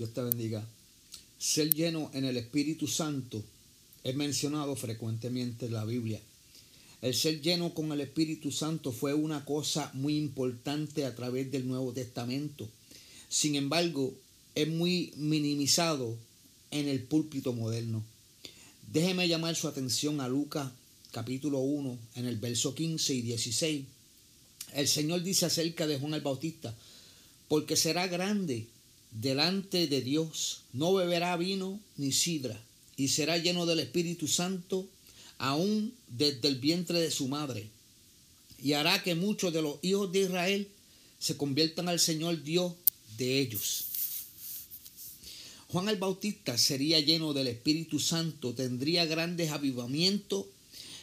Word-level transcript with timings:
Dios 0.00 0.14
te 0.14 0.22
bendiga. 0.22 0.66
Ser 1.38 1.74
lleno 1.74 2.10
en 2.14 2.24
el 2.24 2.38
Espíritu 2.38 2.86
Santo 2.86 3.44
es 4.02 4.16
mencionado 4.16 4.74
frecuentemente 4.74 5.66
en 5.66 5.74
la 5.74 5.84
Biblia. 5.84 6.18
El 7.02 7.14
ser 7.14 7.42
lleno 7.42 7.74
con 7.74 7.92
el 7.92 8.00
Espíritu 8.00 8.50
Santo 8.50 8.92
fue 8.92 9.12
una 9.12 9.44
cosa 9.44 9.90
muy 9.92 10.16
importante 10.16 11.04
a 11.04 11.14
través 11.14 11.52
del 11.52 11.68
Nuevo 11.68 11.92
Testamento. 11.92 12.66
Sin 13.28 13.56
embargo, 13.56 14.14
es 14.54 14.68
muy 14.68 15.12
minimizado 15.16 16.16
en 16.70 16.88
el 16.88 17.02
púlpito 17.02 17.52
moderno. 17.52 18.02
Déjeme 18.90 19.28
llamar 19.28 19.54
su 19.54 19.68
atención 19.68 20.22
a 20.22 20.28
Lucas 20.28 20.72
capítulo 21.10 21.58
1 21.58 21.98
en 22.14 22.24
el 22.26 22.38
verso 22.38 22.74
15 22.74 23.12
y 23.16 23.20
16. 23.20 23.84
El 24.76 24.88
Señor 24.88 25.22
dice 25.22 25.44
acerca 25.44 25.86
de 25.86 25.98
Juan 25.98 26.14
el 26.14 26.22
Bautista, 26.22 26.74
porque 27.48 27.76
será 27.76 28.06
grande 28.06 28.66
delante 29.12 29.86
de 29.86 30.00
Dios, 30.00 30.62
no 30.72 30.94
beberá 30.94 31.36
vino 31.36 31.80
ni 31.96 32.12
sidra, 32.12 32.60
y 32.96 33.08
será 33.08 33.38
lleno 33.38 33.66
del 33.66 33.80
Espíritu 33.80 34.28
Santo 34.28 34.86
aún 35.38 35.94
desde 36.08 36.48
el 36.48 36.56
vientre 36.56 37.00
de 37.00 37.10
su 37.10 37.28
madre, 37.28 37.68
y 38.62 38.74
hará 38.74 39.02
que 39.02 39.14
muchos 39.14 39.52
de 39.52 39.62
los 39.62 39.76
hijos 39.82 40.12
de 40.12 40.20
Israel 40.20 40.68
se 41.18 41.36
conviertan 41.36 41.88
al 41.88 41.98
Señor 41.98 42.42
Dios 42.42 42.74
de 43.16 43.40
ellos. 43.40 43.86
Juan 45.68 45.88
el 45.88 45.96
Bautista 45.96 46.58
sería 46.58 46.98
lleno 46.98 47.32
del 47.32 47.46
Espíritu 47.46 48.00
Santo, 48.00 48.54
tendría 48.54 49.04
grandes 49.04 49.50
avivamientos 49.50 50.46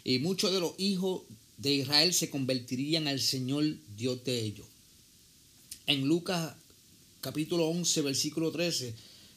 y 0.04 0.20
muchos 0.20 0.52
de 0.52 0.60
los 0.60 0.74
hijos 0.78 1.22
de 1.58 1.74
Israel 1.74 2.14
se 2.14 2.30
convertirían 2.30 3.08
al 3.08 3.22
Señor 3.22 3.64
Dios 3.96 4.24
de 4.26 4.42
ellos. 4.42 4.68
En 5.86 6.06
Lucas 6.06 6.54
capítulo 7.22 7.68
11, 7.68 8.02
versículo 8.02 8.52
13, 8.52 8.94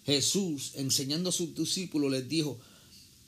Jesús, 0.06 0.72
enseñando 0.74 1.30
a 1.30 1.32
sus 1.32 1.54
discípulos, 1.54 2.10
les 2.10 2.28
dijo, 2.28 2.58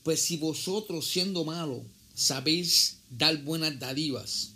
pues 0.02 0.22
si 0.22 0.36
vosotros 0.36 1.06
siendo 1.06 1.44
malos 1.44 1.82
sabéis 2.14 2.98
dar 3.10 3.42
buenas 3.42 3.78
dádivas 3.78 4.50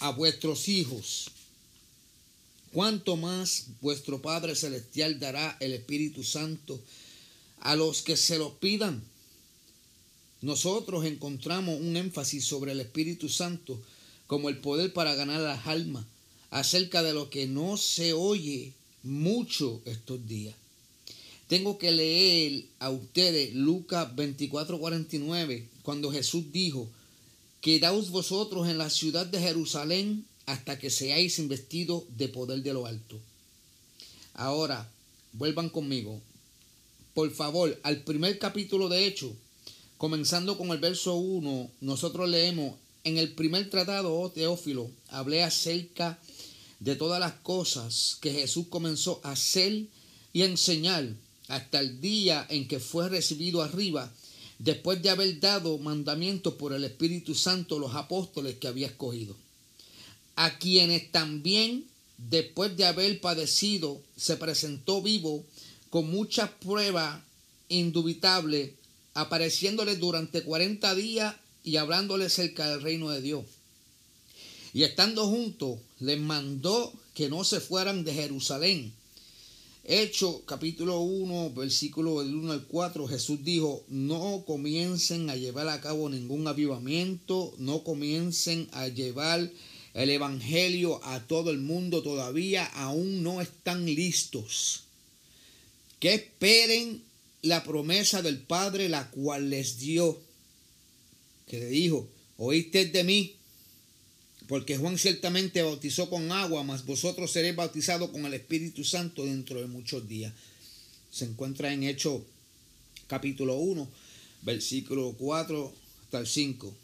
a 0.00 0.10
vuestros 0.10 0.68
hijos, 0.68 1.30
cuánto 2.72 3.16
más 3.16 3.66
vuestro 3.80 4.20
Padre 4.20 4.56
Celestial 4.56 5.20
dará 5.20 5.56
el 5.60 5.72
Espíritu 5.72 6.24
Santo 6.24 6.80
a 7.60 7.76
los 7.76 8.02
que 8.02 8.16
se 8.16 8.38
lo 8.38 8.58
pidan. 8.58 9.02
Nosotros 10.40 11.04
encontramos 11.04 11.80
un 11.80 11.96
énfasis 11.96 12.44
sobre 12.44 12.72
el 12.72 12.80
Espíritu 12.80 13.28
Santo 13.28 13.80
como 14.26 14.48
el 14.48 14.58
poder 14.58 14.92
para 14.92 15.14
ganar 15.14 15.40
las 15.40 15.66
almas, 15.66 16.04
acerca 16.50 17.02
de 17.02 17.14
lo 17.14 17.30
que 17.30 17.46
no 17.46 17.76
se 17.76 18.12
oye 18.12 18.72
mucho 19.02 19.82
estos 19.84 20.26
días. 20.26 20.54
Tengo 21.48 21.78
que 21.78 21.92
leer 21.92 22.64
a 22.78 22.90
ustedes 22.90 23.54
Lucas 23.54 24.14
24:49, 24.16 25.68
cuando 25.82 26.10
Jesús 26.10 26.50
dijo, 26.52 26.88
Quedaos 27.60 28.10
vosotros 28.10 28.68
en 28.68 28.78
la 28.78 28.90
ciudad 28.90 29.24
de 29.24 29.38
Jerusalén 29.38 30.24
hasta 30.46 30.78
que 30.78 30.90
seáis 30.90 31.38
investidos 31.38 32.04
de 32.16 32.28
poder 32.28 32.62
de 32.62 32.72
lo 32.72 32.86
alto. 32.86 33.20
Ahora, 34.34 34.90
vuelvan 35.32 35.68
conmigo. 35.68 36.20
Por 37.14 37.30
favor, 37.30 37.78
al 37.84 38.02
primer 38.02 38.38
capítulo 38.38 38.88
de 38.88 39.06
Hechos, 39.06 39.32
comenzando 39.96 40.58
con 40.58 40.70
el 40.70 40.78
verso 40.78 41.14
1, 41.14 41.70
nosotros 41.82 42.28
leemos, 42.28 42.74
en 43.04 43.18
el 43.18 43.32
primer 43.34 43.68
tratado, 43.70 44.18
oh 44.18 44.30
Teófilo, 44.30 44.90
hablé 45.08 45.42
acerca 45.42 46.18
de 46.28 46.31
todas 46.96 47.20
las 47.20 47.34
cosas 47.34 48.18
que 48.20 48.32
Jesús 48.32 48.66
comenzó 48.68 49.20
a 49.22 49.32
hacer 49.32 49.86
y 50.32 50.42
enseñar 50.42 51.08
hasta 51.48 51.80
el 51.80 52.00
día 52.00 52.46
en 52.48 52.66
que 52.66 52.80
fue 52.80 53.08
recibido 53.08 53.62
arriba, 53.62 54.12
después 54.58 55.02
de 55.02 55.10
haber 55.10 55.38
dado 55.40 55.78
mandamientos 55.78 56.54
por 56.54 56.72
el 56.72 56.84
Espíritu 56.84 57.34
Santo 57.34 57.76
a 57.76 57.80
los 57.80 57.94
apóstoles 57.94 58.56
que 58.56 58.68
había 58.68 58.86
escogido, 58.86 59.36
a 60.36 60.58
quienes 60.58 61.10
también, 61.12 61.84
después 62.16 62.76
de 62.76 62.84
haber 62.84 63.20
padecido, 63.20 64.00
se 64.16 64.36
presentó 64.36 65.02
vivo 65.02 65.44
con 65.90 66.10
muchas 66.10 66.50
pruebas 66.50 67.20
indubitables, 67.68 68.72
apareciéndoles 69.14 70.00
durante 70.00 70.42
cuarenta 70.42 70.94
días 70.94 71.34
y 71.64 71.76
hablándoles 71.76 72.32
cerca 72.32 72.70
del 72.70 72.82
reino 72.82 73.10
de 73.10 73.20
Dios. 73.20 73.44
Y 74.74 74.84
estando 74.84 75.26
juntos, 75.26 75.78
les 76.00 76.18
mandó 76.18 76.92
que 77.14 77.28
no 77.28 77.44
se 77.44 77.60
fueran 77.60 78.04
de 78.04 78.14
Jerusalén. 78.14 78.92
Hecho 79.84 80.42
capítulo 80.46 81.00
1, 81.00 81.52
versículo 81.54 82.22
del 82.22 82.34
1 82.34 82.52
al 82.52 82.66
4, 82.66 83.08
Jesús 83.08 83.44
dijo, 83.44 83.84
no 83.88 84.44
comiencen 84.46 85.28
a 85.28 85.36
llevar 85.36 85.68
a 85.68 85.80
cabo 85.80 86.08
ningún 86.08 86.46
avivamiento, 86.46 87.52
no 87.58 87.82
comiencen 87.82 88.68
a 88.72 88.88
llevar 88.88 89.50
el 89.94 90.10
Evangelio 90.10 91.04
a 91.04 91.26
todo 91.26 91.50
el 91.50 91.58
mundo 91.58 92.02
todavía, 92.02 92.64
aún 92.64 93.22
no 93.22 93.42
están 93.42 93.84
listos. 93.84 94.84
Que 95.98 96.14
esperen 96.14 97.02
la 97.42 97.62
promesa 97.64 98.22
del 98.22 98.38
Padre, 98.38 98.88
la 98.88 99.10
cual 99.10 99.50
les 99.50 99.78
dio, 99.78 100.18
que 101.46 101.58
le 101.58 101.66
dijo, 101.66 102.08
oíste 102.38 102.86
de 102.86 103.04
mí, 103.04 103.34
porque 104.52 104.76
Juan 104.76 104.98
ciertamente 104.98 105.62
bautizó 105.62 106.10
con 106.10 106.30
agua, 106.30 106.62
mas 106.62 106.84
vosotros 106.84 107.32
seréis 107.32 107.56
bautizados 107.56 108.10
con 108.10 108.26
el 108.26 108.34
Espíritu 108.34 108.84
Santo 108.84 109.24
dentro 109.24 109.58
de 109.58 109.66
muchos 109.66 110.06
días. 110.06 110.34
Se 111.10 111.24
encuentra 111.24 111.72
en 111.72 111.84
Hechos 111.84 112.20
capítulo 113.06 113.56
1, 113.56 113.88
versículo 114.42 115.14
4 115.16 115.72
hasta 116.02 116.18
el 116.18 116.26
5. 116.26 116.76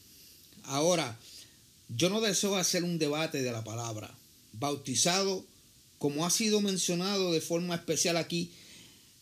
Ahora, 0.63 1.21
yo 1.95 2.09
no 2.09 2.23
deseo 2.23 2.57
hacer 2.57 2.85
un 2.85 2.99
debate 2.99 3.43
de 3.43 3.53
la 3.53 3.63
palabra. 3.63 4.17
Bautizado, 4.55 5.45
como 5.99 6.25
ha 6.25 6.31
sido 6.31 6.63
mencionado 6.63 7.33
de 7.33 7.43
forma 7.43 7.75
especial 7.75 8.17
aquí, 8.17 8.51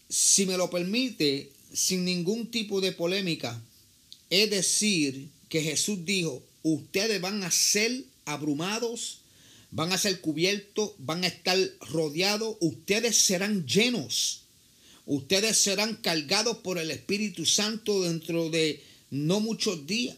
si 0.08 0.46
me 0.46 0.56
lo 0.56 0.70
permite, 0.70 1.50
sin 1.72 2.04
ningún 2.04 2.48
tipo 2.52 2.80
de 2.80 2.92
polémica, 2.92 3.60
es 4.30 4.48
decir 4.50 5.30
que 5.48 5.62
Jesús 5.62 6.04
dijo, 6.04 6.44
ustedes 6.62 7.20
van 7.20 7.42
a 7.42 7.50
ser 7.50 8.04
abrumados, 8.26 9.20
van 9.70 9.92
a 9.92 9.98
ser 9.98 10.20
cubiertos, 10.20 10.92
van 10.98 11.24
a 11.24 11.28
estar 11.28 11.58
rodeados, 11.80 12.56
ustedes 12.60 13.16
serán 13.16 13.66
llenos, 13.66 14.42
ustedes 15.06 15.56
serán 15.56 15.96
cargados 15.96 16.58
por 16.58 16.78
el 16.78 16.90
Espíritu 16.90 17.46
Santo 17.46 18.02
dentro 18.02 18.50
de 18.50 18.82
no 19.10 19.40
muchos 19.40 19.86
días. 19.86 20.16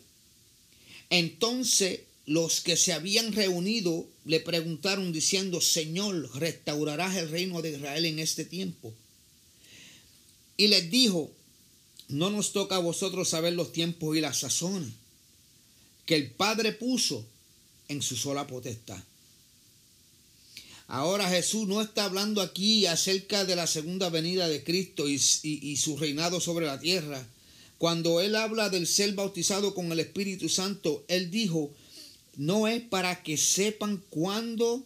Entonces 1.10 2.00
los 2.26 2.60
que 2.60 2.76
se 2.76 2.92
habían 2.92 3.32
reunido 3.32 4.06
le 4.24 4.40
preguntaron 4.40 5.12
diciendo, 5.12 5.60
Señor, 5.60 6.30
¿restaurarás 6.38 7.16
el 7.16 7.30
reino 7.30 7.62
de 7.62 7.70
Israel 7.70 8.04
en 8.04 8.18
este 8.18 8.44
tiempo? 8.44 8.92
Y 10.56 10.66
les 10.66 10.90
dijo, 10.90 11.30
no 12.08 12.30
nos 12.30 12.52
toca 12.52 12.76
a 12.76 12.80
vosotros 12.80 13.28
saber 13.28 13.52
los 13.52 13.72
tiempos 13.72 14.16
y 14.16 14.20
las 14.20 14.40
sazones 14.40 14.92
que 16.04 16.16
el 16.16 16.30
Padre 16.30 16.72
puso 16.72 17.26
en 17.88 18.02
su 18.02 18.16
sola 18.16 18.46
potestad. 18.46 19.02
Ahora 20.88 21.28
Jesús 21.28 21.68
no 21.68 21.82
está 21.82 22.04
hablando 22.04 22.40
aquí 22.40 22.86
acerca 22.86 23.44
de 23.44 23.54
la 23.54 23.66
segunda 23.66 24.08
venida 24.08 24.48
de 24.48 24.64
Cristo 24.64 25.06
y, 25.06 25.18
su 25.76 25.98
reinado 25.98 26.40
sobre 26.40 26.64
la 26.64 26.80
tierra. 26.80 27.26
Cuando 27.76 28.22
Él 28.22 28.34
habla 28.34 28.70
del 28.70 28.86
ser 28.86 29.12
bautizado 29.12 29.74
con 29.74 29.92
el 29.92 30.00
Espíritu 30.00 30.48
Santo, 30.48 31.04
Él 31.08 31.30
dijo, 31.30 31.70
no 32.36 32.68
es 32.68 32.80
para 32.80 33.22
que 33.22 33.36
sepan 33.36 34.02
cuándo. 34.08 34.82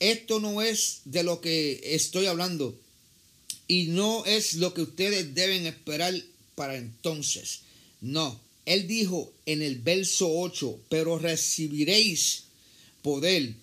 Esto 0.00 0.40
no 0.40 0.60
es 0.60 1.02
de 1.04 1.22
lo 1.22 1.40
que 1.40 1.80
estoy 1.84 2.26
hablando. 2.26 2.76
Y 3.68 3.84
no 3.84 4.24
es 4.24 4.54
lo 4.54 4.74
que 4.74 4.82
ustedes 4.82 5.36
deben 5.36 5.66
esperar 5.66 6.14
para 6.56 6.76
entonces. 6.76 7.60
No, 8.00 8.40
él 8.72 8.86
dijo 8.86 9.32
en 9.46 9.62
el 9.62 9.80
verso 9.80 10.30
8, 10.30 10.80
pero 10.88 11.18
recibiréis 11.18 12.44
poder 13.02 13.54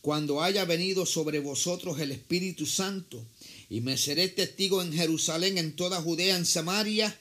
cuando 0.00 0.42
haya 0.42 0.64
venido 0.64 1.06
sobre 1.06 1.40
vosotros 1.40 1.98
el 1.98 2.12
Espíritu 2.12 2.66
Santo, 2.66 3.24
y 3.70 3.80
me 3.80 3.96
seré 3.96 4.28
testigo 4.28 4.82
en 4.82 4.92
Jerusalén, 4.92 5.58
en 5.58 5.74
toda 5.74 6.02
Judea, 6.02 6.36
en 6.36 6.46
Samaria 6.46 7.18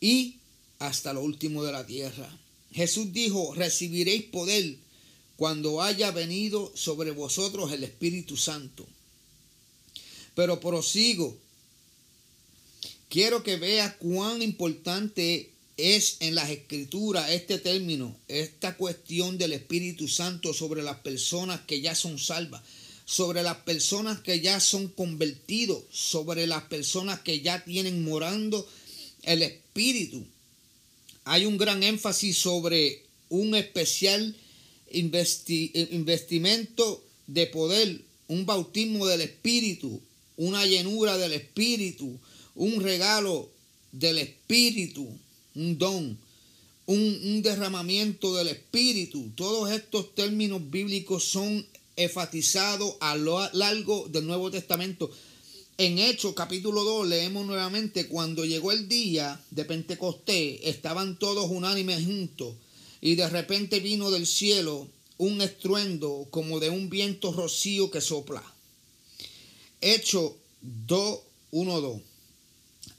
y 0.00 0.36
hasta 0.78 1.12
lo 1.12 1.22
último 1.22 1.64
de 1.64 1.72
la 1.72 1.86
tierra. 1.86 2.38
Jesús 2.72 3.12
dijo, 3.12 3.54
recibiréis 3.54 4.24
poder 4.24 4.76
cuando 5.36 5.82
haya 5.82 6.10
venido 6.10 6.70
sobre 6.76 7.10
vosotros 7.10 7.72
el 7.72 7.82
Espíritu 7.82 8.36
Santo. 8.36 8.86
Pero 10.34 10.60
prosigo. 10.60 11.36
Quiero 13.08 13.42
que 13.42 13.56
vea 13.56 13.96
cuán 13.98 14.42
importante 14.42 15.51
es 15.76 16.18
en 16.20 16.34
las 16.34 16.50
escrituras 16.50 17.30
este 17.30 17.58
término, 17.58 18.16
esta 18.28 18.76
cuestión 18.76 19.38
del 19.38 19.52
Espíritu 19.52 20.08
Santo 20.08 20.52
sobre 20.52 20.82
las 20.82 20.98
personas 20.98 21.60
que 21.62 21.80
ya 21.80 21.94
son 21.94 22.18
salvas. 22.18 22.62
sobre 23.04 23.42
las 23.42 23.56
personas 23.58 24.20
que 24.20 24.40
ya 24.40 24.60
son 24.60 24.88
convertidos, 24.88 25.82
sobre 25.90 26.46
las 26.46 26.62
personas 26.62 27.20
que 27.20 27.40
ya 27.40 27.62
tienen 27.64 28.04
morando 28.04 28.66
el 29.22 29.42
Espíritu. 29.42 30.24
Hay 31.24 31.44
un 31.44 31.58
gran 31.58 31.82
énfasis 31.82 32.38
sobre 32.38 33.02
un 33.28 33.54
especial 33.54 34.34
investimento 35.90 37.04
de 37.26 37.46
poder, 37.48 38.00
un 38.28 38.46
bautismo 38.46 39.06
del 39.06 39.22
Espíritu, 39.22 40.00
una 40.36 40.64
llenura 40.64 41.18
del 41.18 41.32
Espíritu, 41.32 42.18
un 42.54 42.80
regalo 42.82 43.50
del 43.90 44.18
Espíritu, 44.18 45.18
un 45.54 45.78
don, 45.78 46.18
un, 46.86 47.42
derramamiento 47.42 48.34
del 48.34 48.48
Espíritu. 48.48 49.30
Todos 49.34 49.70
estos 49.70 50.14
términos 50.14 50.60
bíblicos 50.70 51.24
son 51.24 51.66
enfatizados 51.96 52.94
a 53.00 53.16
lo 53.16 53.40
largo 53.52 54.08
del 54.08 54.26
Nuevo 54.26 54.50
Testamento. 54.50 55.10
En 55.78 55.98
Hechos 55.98 56.34
capítulo 56.34 56.84
2 56.84 57.08
leemos 57.08 57.46
nuevamente, 57.46 58.06
cuando 58.06 58.44
llegó 58.44 58.72
el 58.72 58.88
día 58.88 59.40
de 59.50 59.64
Pentecostés, 59.64 60.60
estaban 60.64 61.18
todos 61.18 61.50
unánimes 61.50 62.04
juntos 62.04 62.54
y 63.00 63.16
de 63.16 63.28
repente 63.28 63.80
vino 63.80 64.10
del 64.10 64.26
cielo 64.26 64.88
un 65.18 65.40
estruendo 65.40 66.26
como 66.30 66.60
de 66.60 66.70
un 66.70 66.88
viento 66.88 67.32
rocío 67.32 67.90
que 67.90 68.00
sopla. 68.00 68.42
Hecho 69.80 70.36
2, 70.60 71.20
1, 71.50 71.80
2. 71.80 72.00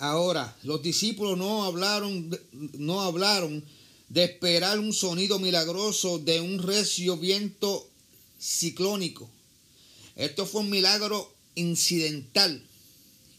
Ahora, 0.03 0.53
los 0.63 0.81
discípulos 0.81 1.37
no 1.37 1.63
hablaron, 1.63 2.37
no 2.73 2.99
hablaron 3.03 3.63
de 4.09 4.25
esperar 4.25 4.77
un 4.77 4.91
sonido 4.91 5.39
milagroso 5.39 6.19
de 6.19 6.41
un 6.41 6.61
recio 6.61 7.15
viento 7.15 7.89
ciclónico. 8.37 9.29
Esto 10.17 10.45
fue 10.45 10.59
un 10.59 10.69
milagro 10.69 11.33
incidental 11.55 12.61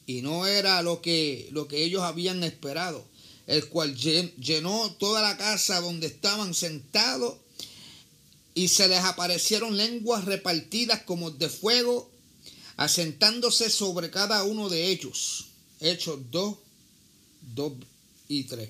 y 0.06 0.22
no 0.22 0.46
era 0.46 0.80
lo 0.80 1.02
que, 1.02 1.50
lo 1.52 1.68
que 1.68 1.84
ellos 1.84 2.00
habían 2.00 2.42
esperado, 2.42 3.04
el 3.46 3.68
cual 3.68 3.94
llenó 3.94 4.90
toda 4.98 5.20
la 5.20 5.36
casa 5.36 5.82
donde 5.82 6.06
estaban 6.06 6.54
sentados 6.54 7.34
y 8.54 8.68
se 8.68 8.88
les 8.88 9.04
aparecieron 9.04 9.76
lenguas 9.76 10.24
repartidas 10.24 11.02
como 11.02 11.30
de 11.30 11.50
fuego, 11.50 12.10
asentándose 12.78 13.68
sobre 13.68 14.08
cada 14.08 14.44
uno 14.44 14.70
de 14.70 14.88
ellos. 14.88 15.48
Hechos 15.84 16.18
2, 16.30 16.56
2 17.54 17.72
y 18.28 18.44
3. 18.44 18.68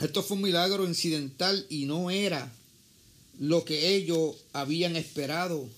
Esto 0.00 0.22
fue 0.22 0.36
un 0.36 0.42
milagro 0.42 0.86
incidental 0.86 1.66
y 1.70 1.86
no 1.86 2.10
era 2.10 2.52
lo 3.40 3.64
que 3.64 3.94
ellos 3.94 4.36
habían 4.52 4.94
esperado. 4.94 5.68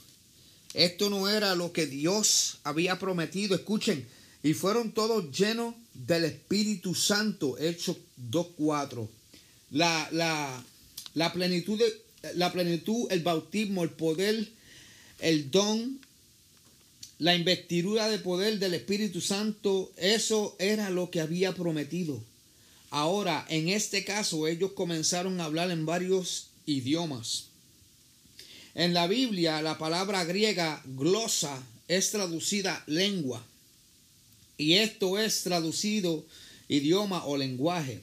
Esto 0.75 1.09
no 1.09 1.29
era 1.29 1.55
lo 1.55 1.73
que 1.73 1.87
Dios 1.87 2.59
había 2.65 2.99
prometido. 2.99 3.55
Escuchen, 3.55 4.06
y 4.43 4.55
fueron 4.55 4.93
todos 4.93 5.31
llenos 5.31 5.75
del 5.94 6.25
Espíritu 6.25 6.94
Santo. 6.94 7.56
Hechos 7.59 7.97
2.4. 8.31 9.09
La, 9.70 10.09
la, 10.12 10.65
la 11.15 11.32
plenitud 11.32 11.79
de, 11.79 12.35
la 12.35 12.53
plenitud, 12.53 13.06
el 13.11 13.23
bautismo, 13.23 13.85
el 13.85 13.91
poder, 13.91 14.49
el 15.20 15.50
don, 15.50 16.00
la 17.19 17.35
investidura 17.35 18.09
de 18.09 18.19
poder 18.19 18.59
del 18.59 18.75
Espíritu 18.75 19.20
Santo, 19.20 19.93
eso 19.97 20.56
era 20.59 20.91
lo 20.91 21.11
que 21.11 21.20
había 21.20 21.53
prometido. 21.53 22.23
Ahora, 22.91 23.44
en 23.49 23.69
este 23.69 24.05
caso, 24.05 24.47
ellos 24.47 24.73
comenzaron 24.73 25.41
a 25.41 25.44
hablar 25.44 25.70
en 25.70 25.85
varios 25.85 26.50
idiomas. 26.65 27.47
En 28.75 28.94
la 28.94 29.06
Biblia, 29.09 29.61
la 29.62 29.79
palabra 29.79 30.25
griega 30.25 30.82
glosa 30.87 31.61
es 31.88 32.11
traducida 32.12 32.82
lengua. 32.87 33.44
Y 34.56 34.75
esto 34.75 35.19
es 35.19 35.43
traducido 35.43 36.25
idioma 36.69 37.25
o 37.25 37.37
lenguaje. 37.37 38.00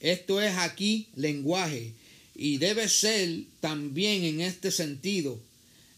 Esto 0.00 0.40
es 0.40 0.56
aquí 0.56 1.08
lenguaje 1.14 1.92
y 2.34 2.58
debe 2.58 2.88
ser 2.88 3.44
también 3.60 4.24
en 4.24 4.40
este 4.40 4.70
sentido. 4.70 5.40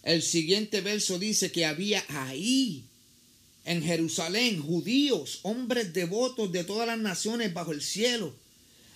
El 0.03 0.23
siguiente 0.23 0.81
verso 0.81 1.19
dice 1.19 1.53
que 1.53 1.67
había 1.67 2.05
ahí 2.09 2.85
en 3.65 3.83
Jerusalén 3.83 4.63
judíos, 4.63 5.41
hombres 5.43 5.93
devotos 5.93 6.51
de 6.53 6.65
todas 6.65 6.87
las 6.87 6.99
naciones 6.99 7.53
bajo 7.53 7.73
el 7.73 7.83
cielo. 7.83 8.35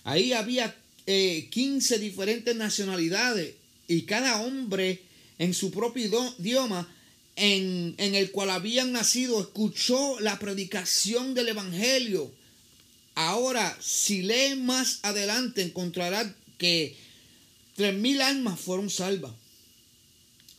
Ahí 0.03 0.33
había 0.33 0.75
15 1.05 1.05
eh, 1.95 1.99
diferentes 1.99 2.55
nacionalidades 2.55 3.55
y 3.87 4.03
cada 4.03 4.41
hombre 4.41 5.01
en 5.37 5.53
su 5.53 5.71
propio 5.71 6.35
idioma 6.39 6.91
en, 7.35 7.93
en 7.97 8.15
el 8.15 8.31
cual 8.31 8.49
habían 8.49 8.91
nacido 8.91 9.41
escuchó 9.41 10.19
la 10.19 10.39
predicación 10.39 11.33
del 11.33 11.49
Evangelio. 11.49 12.31
Ahora, 13.13 13.77
si 13.81 14.23
lee 14.23 14.55
más 14.55 14.99
adelante, 15.03 15.61
encontrará 15.61 16.35
que 16.57 16.95
Tres 17.75 17.93
mil 17.93 18.21
almas 18.21 18.59
fueron 18.59 18.89
salvas. 18.89 19.33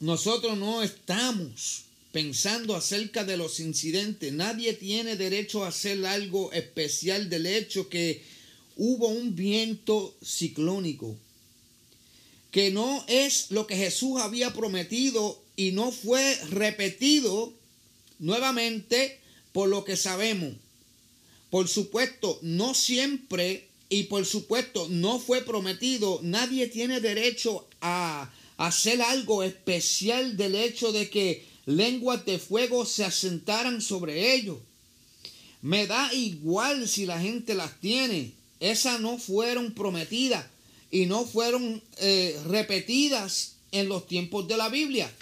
Nosotros 0.01 0.59
no 0.59 0.83
estamos 0.83 1.85
pensando 2.13 2.77
acerca 2.77 3.25
de 3.25 3.37
los 3.37 3.61
incidentes. 3.61 4.33
Nadie 4.33 4.75
tiene 4.75 5.17
derecho 5.17 5.65
a 5.65 5.69
hacer 5.69 6.05
algo 6.05 6.53
especial 6.53 7.31
del 7.31 7.47
hecho 7.47 7.89
que 7.89 8.23
hubo 8.77 9.09
un 9.09 9.35
viento 9.35 10.15
ciclónico, 10.23 11.17
que 12.51 12.71
no 12.71 13.05
es 13.09 13.51
lo 13.51 13.67
que 13.67 13.77
Jesús 13.77 14.21
había 14.21 14.53
prometido 14.53 15.43
y 15.57 15.73
no 15.73 15.91
fue 15.91 16.37
repetido 16.51 17.55
nuevamente 18.19 19.19
por 19.53 19.71
lo 19.71 19.85
que 19.85 19.97
sabemos. 19.97 20.55
Por 21.49 21.69
supuesto, 21.69 22.39
no 22.43 22.75
siempre 22.75 23.69
y 23.89 24.05
por 24.05 24.27
supuesto 24.27 24.89
no 24.91 25.19
fue 25.19 25.43
prometido, 25.43 26.21
nadie 26.23 26.67
tiene 26.67 27.01
derecho 27.01 27.67
a 27.81 28.31
hacer 28.57 29.03
algo 29.03 29.43
especial 29.43 30.37
del 30.37 30.55
hecho 30.55 30.93
de 30.93 31.11
que 31.11 31.47
lenguas 31.67 32.25
de 32.25 32.39
fuego 32.39 32.87
se 32.87 33.05
asentaran 33.05 33.83
sobre 33.83 34.35
ellos. 34.35 34.59
Me 35.63 35.87
da 35.87 36.13
igual 36.15 36.89
si 36.89 37.07
la 37.07 37.21
gente 37.21 37.55
las 37.55 37.81
tiene. 37.81 38.33
Esas 38.61 39.01
no 39.01 39.19
fueron 39.19 39.73
prometidas 39.73 40.47
y 40.91 41.07
no 41.07 41.25
fueron 41.25 41.83
eh, 41.99 42.41
repetidas 42.47 43.57
en 43.73 43.89
los 43.89 44.07
tiempos 44.07 44.49
de 44.49 44.57
la 44.57 44.69
Biblia. 44.69 45.13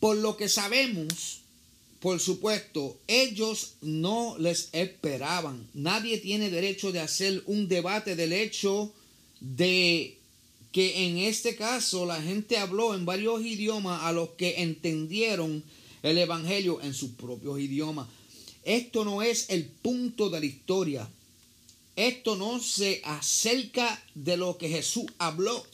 Por 0.00 0.16
lo 0.16 0.36
que 0.36 0.48
sabemos, 0.48 1.40
por 2.00 2.20
supuesto, 2.20 2.98
ellos 3.06 3.74
no 3.82 4.36
les 4.38 4.68
esperaban. 4.72 5.68
Nadie 5.74 6.18
tiene 6.18 6.50
derecho 6.50 6.92
de 6.92 7.00
hacer 7.00 7.42
un 7.46 7.68
debate 7.68 8.16
del 8.16 8.32
hecho 8.32 8.92
de 9.40 10.17
que 10.72 11.06
en 11.06 11.18
este 11.18 11.56
caso 11.56 12.06
la 12.06 12.20
gente 12.20 12.58
habló 12.58 12.94
en 12.94 13.04
varios 13.04 13.44
idiomas 13.44 14.02
a 14.02 14.12
los 14.12 14.30
que 14.30 14.62
entendieron 14.62 15.62
el 16.02 16.18
Evangelio 16.18 16.80
en 16.82 16.94
sus 16.94 17.10
propios 17.10 17.58
idiomas. 17.58 18.08
Esto 18.64 19.04
no 19.04 19.22
es 19.22 19.50
el 19.50 19.64
punto 19.64 20.30
de 20.30 20.40
la 20.40 20.46
historia. 20.46 21.08
Esto 21.96 22.36
no 22.36 22.60
se 22.60 23.00
acerca 23.04 24.02
de 24.14 24.36
lo 24.36 24.58
que 24.58 24.68
Jesús 24.68 25.06
habló. 25.18 25.64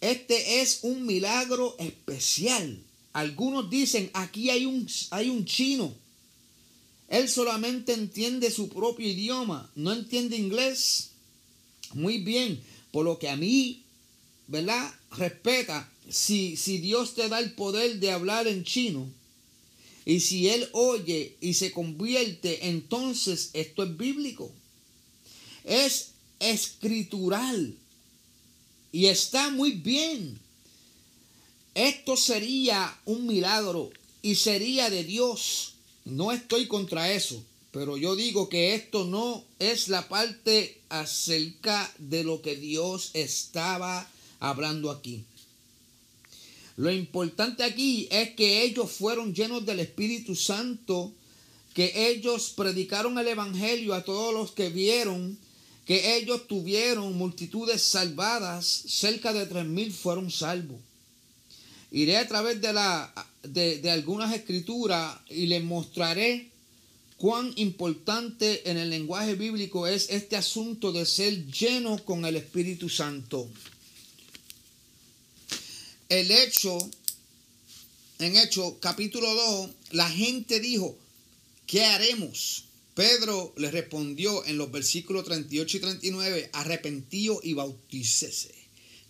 Este 0.00 0.60
es 0.60 0.80
un 0.82 1.06
milagro 1.06 1.76
especial 1.78 2.82
algunos 3.12 3.68
dicen, 3.68 4.10
aquí 4.14 4.50
hay 4.50 4.64
un, 4.64 4.88
hay 5.10 5.28
un 5.28 5.44
chino. 5.44 5.94
Él 7.08 7.28
solamente 7.28 7.92
entiende 7.92 8.50
su 8.50 8.70
propio 8.70 9.06
idioma, 9.06 9.70
no 9.74 9.92
entiende 9.92 10.36
inglés. 10.36 11.10
Muy 11.92 12.18
bien, 12.18 12.62
por 12.92 13.04
lo 13.04 13.18
que 13.18 13.28
a 13.28 13.36
mí, 13.36 13.82
¿verdad? 14.46 14.94
Respeta, 15.16 15.90
si, 16.08 16.56
si 16.56 16.78
Dios 16.78 17.14
te 17.14 17.28
da 17.28 17.40
el 17.40 17.54
poder 17.54 17.98
de 17.98 18.12
hablar 18.12 18.46
en 18.46 18.62
chino, 18.64 19.10
y 20.04 20.20
si 20.20 20.48
Él 20.48 20.68
oye 20.72 21.36
y 21.40 21.54
se 21.54 21.70
convierte, 21.72 22.68
entonces 22.68 23.50
esto 23.52 23.84
es 23.84 23.96
bíblico. 23.96 24.50
Es 25.64 26.10
escritural. 26.40 27.76
Y 28.90 29.06
está 29.06 29.50
muy 29.50 29.72
bien. 29.72 30.38
Esto 31.74 32.16
sería 32.16 32.98
un 33.04 33.26
milagro 33.26 33.90
y 34.20 34.34
sería 34.34 34.90
de 34.90 35.04
Dios. 35.04 35.74
No 36.04 36.32
estoy 36.32 36.66
contra 36.66 37.12
eso, 37.12 37.42
pero 37.70 37.96
yo 37.96 38.16
digo 38.16 38.48
que 38.48 38.74
esto 38.74 39.04
no 39.04 39.44
es 39.58 39.88
la 39.88 40.08
parte 40.08 40.81
acerca 40.92 41.90
de 41.98 42.22
lo 42.22 42.42
que 42.42 42.54
Dios 42.54 43.10
estaba 43.14 44.06
hablando 44.40 44.90
aquí. 44.90 45.24
Lo 46.76 46.92
importante 46.92 47.64
aquí 47.64 48.08
es 48.10 48.30
que 48.34 48.62
ellos 48.62 48.90
fueron 48.92 49.34
llenos 49.34 49.64
del 49.64 49.80
Espíritu 49.80 50.36
Santo, 50.36 51.12
que 51.74 52.10
ellos 52.10 52.52
predicaron 52.54 53.18
el 53.18 53.28
Evangelio 53.28 53.94
a 53.94 54.04
todos 54.04 54.34
los 54.34 54.52
que 54.52 54.68
vieron, 54.68 55.38
que 55.86 56.16
ellos 56.16 56.46
tuvieron 56.46 57.16
multitudes 57.16 57.82
salvadas, 57.82 58.66
cerca 58.66 59.32
de 59.32 59.46
tres 59.46 59.64
mil 59.64 59.92
fueron 59.92 60.30
salvos. 60.30 60.80
Iré 61.90 62.18
a 62.18 62.28
través 62.28 62.60
de, 62.60 62.72
la, 62.72 63.12
de, 63.42 63.78
de 63.78 63.90
algunas 63.90 64.34
escrituras 64.34 65.18
y 65.28 65.46
les 65.46 65.64
mostraré 65.64 66.51
cuán 67.22 67.52
importante 67.54 68.68
en 68.68 68.78
el 68.78 68.90
lenguaje 68.90 69.36
bíblico 69.36 69.86
es 69.86 70.08
este 70.10 70.34
asunto 70.34 70.90
de 70.90 71.06
ser 71.06 71.46
lleno 71.46 72.04
con 72.04 72.24
el 72.24 72.34
Espíritu 72.34 72.88
Santo. 72.88 73.48
El 76.08 76.32
hecho, 76.32 76.76
en 78.18 78.36
Hecho 78.36 78.76
capítulo 78.80 79.32
2, 79.32 79.70
la 79.92 80.10
gente 80.10 80.58
dijo, 80.58 80.98
¿qué 81.64 81.84
haremos? 81.84 82.64
Pedro 82.96 83.54
le 83.56 83.70
respondió 83.70 84.44
en 84.44 84.58
los 84.58 84.72
versículos 84.72 85.24
38 85.24 85.76
y 85.76 85.80
39, 85.80 86.50
arrepentío 86.52 87.38
y 87.40 87.52
bautícese 87.52 88.52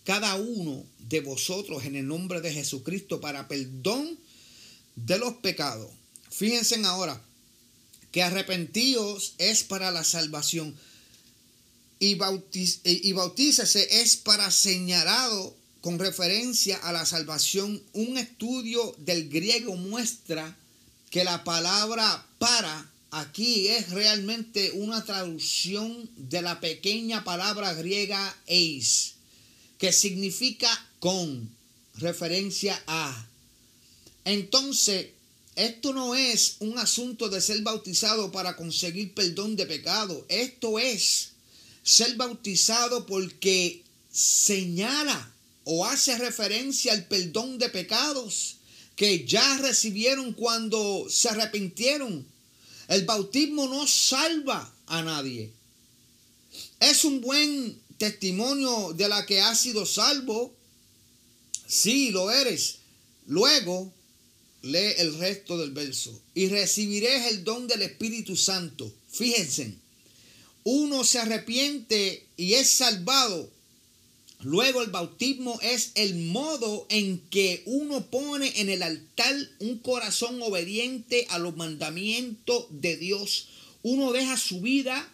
cada 0.03 0.35
uno 0.35 0.85
de 0.99 1.21
vosotros 1.21 1.83
en 1.85 1.95
el 1.95 2.07
nombre 2.07 2.41
de 2.41 2.53
Jesucristo 2.53 3.19
para 3.19 3.47
perdón 3.47 4.19
de 4.95 5.17
los 5.17 5.33
pecados. 5.37 5.89
Fíjense 6.29 6.75
ahora 6.85 7.19
que 8.13 8.23
arrepentíos 8.23 9.33
es 9.39 9.63
para 9.63 9.91
la 9.91 10.05
salvación 10.05 10.77
y, 11.99 12.17
y 12.85 13.13
bautícese 13.13 14.01
es 14.01 14.17
para 14.17 14.51
señalado 14.51 15.55
con 15.81 15.99
referencia 15.99 16.77
a 16.77 16.91
la 16.91 17.05
salvación. 17.05 17.81
Un 17.93 18.17
estudio 18.17 18.95
del 18.99 19.29
griego 19.29 19.75
muestra 19.75 20.55
que 21.09 21.23
la 21.23 21.43
palabra 21.43 22.25
para 22.37 22.89
aquí 23.11 23.67
es 23.67 23.89
realmente 23.89 24.71
una 24.71 25.03
traducción 25.03 26.09
de 26.15 26.41
la 26.41 26.59
pequeña 26.59 27.23
palabra 27.23 27.73
griega 27.73 28.35
eis, 28.45 29.15
que 29.77 29.91
significa 29.91 30.69
con, 30.99 31.49
referencia 31.95 32.81
a. 32.85 33.27
Entonces, 34.25 35.07
esto 35.55 35.93
no 35.93 36.15
es 36.15 36.57
un 36.59 36.77
asunto 36.77 37.29
de 37.29 37.41
ser 37.41 37.61
bautizado 37.61 38.31
para 38.31 38.55
conseguir 38.55 39.13
perdón 39.13 39.55
de 39.55 39.65
pecado. 39.65 40.25
Esto 40.29 40.79
es 40.79 41.29
ser 41.83 42.15
bautizado 42.15 43.05
porque 43.05 43.83
señala 44.11 45.31
o 45.65 45.85
hace 45.85 46.17
referencia 46.17 46.93
al 46.93 47.05
perdón 47.05 47.57
de 47.57 47.69
pecados 47.69 48.57
que 48.95 49.25
ya 49.25 49.57
recibieron 49.57 50.33
cuando 50.33 51.07
se 51.09 51.29
arrepintieron 51.29 52.25
el 52.87 53.05
bautismo 53.05 53.67
no 53.67 53.87
salva 53.87 54.71
a 54.87 55.01
nadie. 55.01 55.51
Es 56.79 57.05
un 57.05 57.21
buen 57.21 57.79
testimonio 57.97 58.93
de 58.93 59.07
la 59.07 59.25
que 59.25 59.41
has 59.41 59.61
sido 59.61 59.85
salvo. 59.85 60.53
Sí, 61.67 62.11
lo 62.11 62.29
eres. 62.29 62.79
Luego, 63.25 63.91
lee 64.63 64.93
el 64.97 65.17
resto 65.19 65.57
del 65.57 65.71
verso. 65.71 66.19
Y 66.33 66.47
recibiréis 66.47 67.27
el 67.27 67.43
don 67.43 67.67
del 67.67 67.83
Espíritu 67.83 68.35
Santo. 68.35 68.91
Fíjense, 69.11 69.75
uno 70.63 71.03
se 71.03 71.19
arrepiente 71.19 72.25
y 72.35 72.53
es 72.55 72.69
salvado 72.69 73.53
Luego 74.43 74.81
el 74.81 74.89
bautismo 74.89 75.57
es 75.61 75.91
el 75.95 76.15
modo 76.15 76.85
en 76.89 77.19
que 77.29 77.63
uno 77.65 78.05
pone 78.07 78.51
en 78.57 78.69
el 78.69 78.83
altar 78.83 79.35
un 79.59 79.77
corazón 79.79 80.41
obediente 80.41 81.25
a 81.29 81.39
los 81.39 81.55
mandamientos 81.55 82.65
de 82.69 82.97
Dios. 82.97 83.47
Uno 83.83 84.11
deja 84.11 84.37
su 84.37 84.59
vida, 84.59 85.09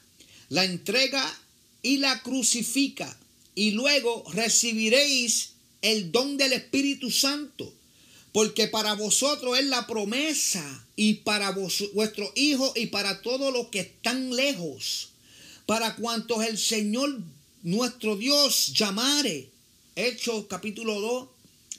la 0.50 0.66
entrega 0.66 1.24
y 1.84 1.98
la 1.98 2.24
crucifica. 2.24 3.18
Y 3.54 3.72
luego 3.72 4.24
recibiréis 4.34 5.52
el 5.84 6.12
don 6.12 6.38
del 6.38 6.54
Espíritu 6.54 7.12
Santo. 7.12 7.72
Porque 8.40 8.70
para 8.70 8.94
vosotros 8.94 9.60
es 9.60 9.66
la 9.66 9.86
promesa 9.86 10.86
y 10.96 11.16
para 11.16 11.52
vuestros 11.52 12.32
hijos 12.36 12.72
y 12.74 12.86
para 12.86 13.22
todos 13.22 13.52
los 13.52 13.68
que 13.68 13.82
están 13.82 14.34
lejos. 14.34 15.10
Para 15.66 15.98
cuantos 15.98 16.46
el 16.46 16.58
Señor 16.58 17.20
nuestro 17.64 18.16
Dios 18.16 18.72
llamare. 18.74 19.50
Hechos 19.94 20.46
capítulo 20.48 21.02
2, 21.02 21.28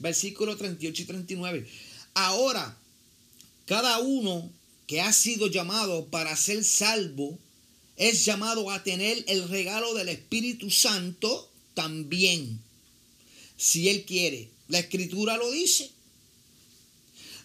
versículos 0.00 0.58
38 0.58 1.00
y 1.00 1.04
39. 1.06 1.66
Ahora, 2.12 2.76
cada 3.64 3.98
uno 4.00 4.50
que 4.86 5.00
ha 5.00 5.14
sido 5.14 5.46
llamado 5.46 6.08
para 6.08 6.36
ser 6.36 6.62
salvo 6.62 7.38
es 7.96 8.26
llamado 8.26 8.70
a 8.70 8.84
tener 8.84 9.24
el 9.28 9.48
regalo 9.48 9.94
del 9.94 10.10
Espíritu 10.10 10.70
Santo 10.70 11.50
también, 11.72 12.60
si 13.56 13.88
él 13.88 14.04
quiere. 14.04 14.50
La 14.68 14.80
escritura 14.80 15.38
lo 15.38 15.50
dice. 15.50 15.92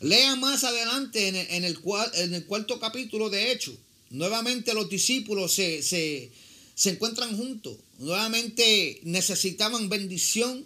Lea 0.01 0.35
más 0.35 0.63
adelante 0.63 1.27
en 1.27 1.63
el, 1.63 1.79
cuarto 1.79 2.79
capítulo 2.79 3.29
de 3.29 3.51
Hechos. 3.51 3.75
Nuevamente 4.09 4.73
los 4.73 4.89
discípulos 4.89 5.53
se, 5.53 5.81
se, 5.81 6.31
se 6.75 6.91
encuentran 6.91 7.35
juntos. 7.35 7.77
Nuevamente 7.99 8.99
necesitaban 9.03 9.89
bendición 9.89 10.65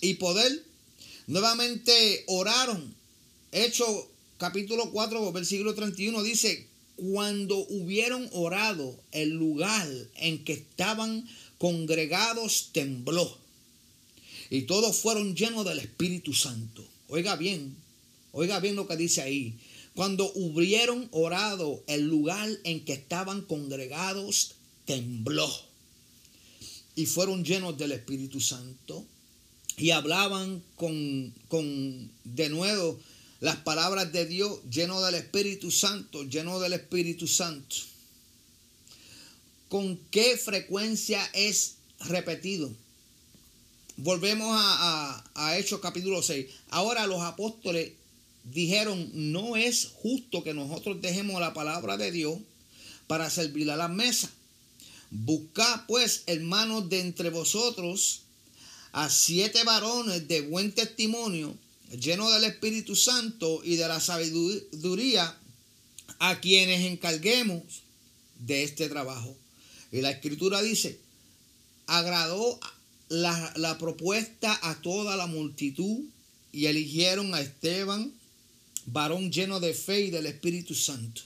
y 0.00 0.14
poder. 0.14 0.64
Nuevamente 1.26 2.24
oraron. 2.26 2.94
Hecho 3.52 4.08
capítulo 4.38 4.90
4, 4.90 5.32
versículo 5.32 5.74
31 5.74 6.22
dice, 6.22 6.66
cuando 6.96 7.56
hubieron 7.56 8.28
orado, 8.32 8.96
el 9.12 9.30
lugar 9.30 9.88
en 10.16 10.44
que 10.44 10.52
estaban 10.52 11.28
congregados 11.58 12.70
tembló. 12.72 13.38
Y 14.50 14.62
todos 14.62 14.98
fueron 14.98 15.34
llenos 15.34 15.64
del 15.64 15.80
Espíritu 15.80 16.32
Santo. 16.34 16.86
Oiga 17.08 17.36
bien, 17.36 17.76
oiga 18.34 18.60
bien 18.60 18.76
lo 18.76 18.86
que 18.86 18.96
dice 18.96 19.22
ahí. 19.22 19.56
Cuando 19.94 20.30
hubieron 20.34 21.08
orado, 21.12 21.82
el 21.86 22.02
lugar 22.02 22.50
en 22.64 22.84
que 22.84 22.92
estaban 22.92 23.42
congregados 23.42 24.56
tembló 24.84 25.50
y 26.96 27.06
fueron 27.06 27.44
llenos 27.44 27.78
del 27.78 27.92
Espíritu 27.92 28.40
Santo 28.40 29.04
y 29.76 29.90
hablaban 29.90 30.62
con, 30.76 31.32
con 31.48 32.10
de 32.24 32.48
nuevo 32.48 32.98
las 33.40 33.56
palabras 33.56 34.12
de 34.12 34.26
Dios 34.26 34.60
lleno 34.70 35.00
del 35.00 35.14
Espíritu 35.14 35.70
Santo, 35.70 36.24
lleno 36.24 36.58
del 36.60 36.72
Espíritu 36.72 37.26
Santo. 37.28 37.76
¿Con 39.68 39.96
qué 40.10 40.36
frecuencia 40.36 41.24
es 41.34 41.76
repetido? 42.00 42.72
Volvemos 43.96 44.48
a, 44.50 45.22
a, 45.34 45.48
a 45.48 45.58
Hechos 45.58 45.80
capítulo 45.80 46.22
6. 46.22 46.46
Ahora 46.70 47.06
los 47.06 47.22
apóstoles 47.22 47.92
dijeron, 48.44 49.10
no 49.14 49.56
es 49.56 49.90
justo 49.94 50.44
que 50.44 50.54
nosotros 50.54 51.00
dejemos 51.00 51.40
la 51.40 51.54
palabra 51.54 51.96
de 51.96 52.12
Dios 52.12 52.38
para 53.06 53.30
servir 53.30 53.70
a 53.70 53.76
la 53.76 53.88
mesa. 53.88 54.30
Buscad 55.10 55.86
pues, 55.86 56.24
hermanos, 56.26 56.88
de 56.88 57.00
entre 57.00 57.30
vosotros 57.30 58.22
a 58.92 59.10
siete 59.10 59.64
varones 59.64 60.28
de 60.28 60.42
buen 60.42 60.72
testimonio, 60.72 61.56
llenos 62.00 62.32
del 62.32 62.44
Espíritu 62.44 62.94
Santo 62.94 63.60
y 63.64 63.76
de 63.76 63.88
la 63.88 64.00
sabiduría, 64.00 65.36
a 66.18 66.40
quienes 66.40 66.84
encarguemos 66.84 67.62
de 68.38 68.62
este 68.62 68.88
trabajo. 68.88 69.36
Y 69.90 70.00
la 70.00 70.10
escritura 70.10 70.62
dice, 70.62 71.00
agradó 71.86 72.58
la, 73.08 73.52
la 73.56 73.78
propuesta 73.78 74.58
a 74.62 74.80
toda 74.80 75.16
la 75.16 75.26
multitud 75.26 76.04
y 76.52 76.66
eligieron 76.66 77.34
a 77.34 77.40
Esteban, 77.40 78.12
varón 78.86 79.30
lleno 79.30 79.60
de 79.60 79.74
fe 79.74 80.02
y 80.02 80.10
del 80.10 80.26
Espíritu 80.26 80.74
Santo. 80.74 81.22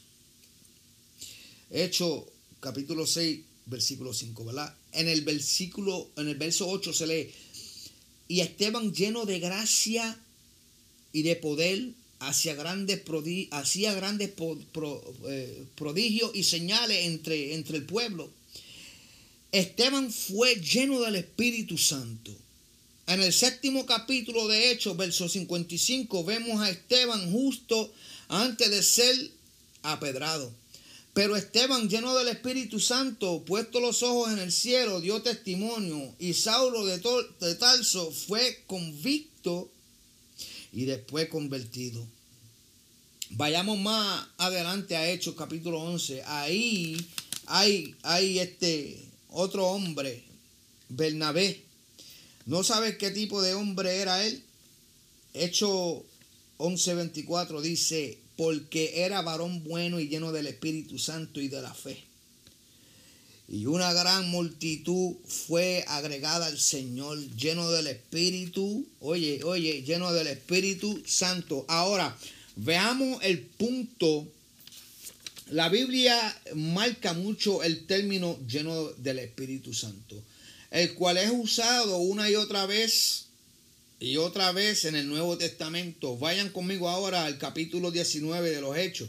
Hecho 1.70 2.26
capítulo 2.60 3.06
6, 3.06 3.40
versículo 3.66 4.12
5, 4.12 4.44
¿verdad? 4.44 4.74
En 4.92 5.08
el 5.08 5.22
versículo, 5.22 6.10
en 6.16 6.28
el 6.28 6.36
verso 6.36 6.68
8 6.68 6.92
se 6.92 7.06
lee, 7.06 7.30
y 8.28 8.40
Esteban 8.40 8.92
lleno 8.92 9.24
de 9.24 9.38
gracia 9.38 10.18
y 11.12 11.22
de 11.22 11.36
poder, 11.36 11.90
hacía 12.20 12.54
grandes, 12.54 13.02
hacía 13.50 13.94
grandes 13.94 14.32
eh, 15.28 15.64
prodigios 15.74 16.30
y 16.34 16.44
señales 16.44 17.06
entre 17.06 17.54
el 17.54 17.84
pueblo. 17.84 18.30
Esteban 19.52 20.12
fue 20.12 20.56
lleno 20.56 21.00
del 21.00 21.16
Espíritu 21.16 21.78
Santo. 21.78 22.36
En 23.08 23.22
el 23.22 23.32
séptimo 23.32 23.86
capítulo 23.86 24.48
de 24.48 24.70
Hechos, 24.70 24.94
verso 24.94 25.30
55, 25.30 26.24
vemos 26.24 26.60
a 26.60 26.68
Esteban 26.68 27.32
justo 27.32 27.90
antes 28.28 28.70
de 28.70 28.82
ser 28.82 29.30
apedrado. 29.82 30.52
Pero 31.14 31.34
Esteban, 31.34 31.88
lleno 31.88 32.14
del 32.14 32.28
Espíritu 32.28 32.78
Santo, 32.78 33.42
puesto 33.46 33.80
los 33.80 34.02
ojos 34.02 34.30
en 34.30 34.38
el 34.38 34.52
cielo, 34.52 35.00
dio 35.00 35.22
testimonio. 35.22 36.14
Y 36.18 36.34
Saulo 36.34 36.84
de, 36.84 37.00
de 37.40 37.54
Tarso 37.54 38.10
fue 38.10 38.62
convicto 38.66 39.70
y 40.74 40.84
después 40.84 41.30
convertido. 41.30 42.06
Vayamos 43.30 43.78
más 43.78 44.28
adelante 44.36 44.98
a 44.98 45.08
Hechos 45.08 45.34
capítulo 45.34 45.80
11. 45.80 46.24
Ahí 46.26 47.08
hay, 47.46 47.94
hay 48.02 48.38
este 48.38 49.02
otro 49.30 49.66
hombre, 49.66 50.24
Bernabé. 50.90 51.67
¿No 52.48 52.64
sabes 52.64 52.96
qué 52.96 53.10
tipo 53.10 53.42
de 53.42 53.52
hombre 53.52 53.98
era 53.98 54.24
él? 54.24 54.42
Hecho 55.34 56.02
11:24 56.56 57.60
dice, 57.60 58.16
porque 58.38 59.04
era 59.04 59.20
varón 59.20 59.64
bueno 59.64 60.00
y 60.00 60.08
lleno 60.08 60.32
del 60.32 60.46
Espíritu 60.46 60.98
Santo 60.98 61.42
y 61.42 61.48
de 61.48 61.60
la 61.60 61.74
fe. 61.74 62.02
Y 63.50 63.66
una 63.66 63.92
gran 63.92 64.30
multitud 64.30 65.16
fue 65.26 65.84
agregada 65.88 66.46
al 66.46 66.58
Señor, 66.58 67.18
lleno 67.36 67.70
del 67.70 67.86
Espíritu, 67.86 68.86
oye, 69.00 69.44
oye, 69.44 69.82
lleno 69.82 70.10
del 70.14 70.28
Espíritu 70.28 71.02
Santo. 71.06 71.66
Ahora, 71.68 72.16
veamos 72.56 73.22
el 73.24 73.40
punto. 73.40 74.26
La 75.50 75.68
Biblia 75.68 76.16
marca 76.54 77.12
mucho 77.12 77.62
el 77.62 77.84
término 77.84 78.38
lleno 78.48 78.88
del 78.92 79.18
Espíritu 79.18 79.74
Santo, 79.74 80.16
el 80.70 80.94
cual 80.94 81.18
es 81.18 81.30
usado 81.30 81.98
una 81.98 82.28
y 82.30 82.34
otra 82.34 82.66
vez 82.66 83.26
y 84.00 84.16
otra 84.16 84.52
vez 84.52 84.84
en 84.84 84.94
el 84.94 85.08
Nuevo 85.08 85.36
Testamento. 85.38 86.16
Vayan 86.16 86.50
conmigo 86.50 86.88
ahora 86.88 87.24
al 87.24 87.38
capítulo 87.38 87.90
19 87.90 88.50
de 88.50 88.60
los 88.60 88.76
Hechos. 88.76 89.08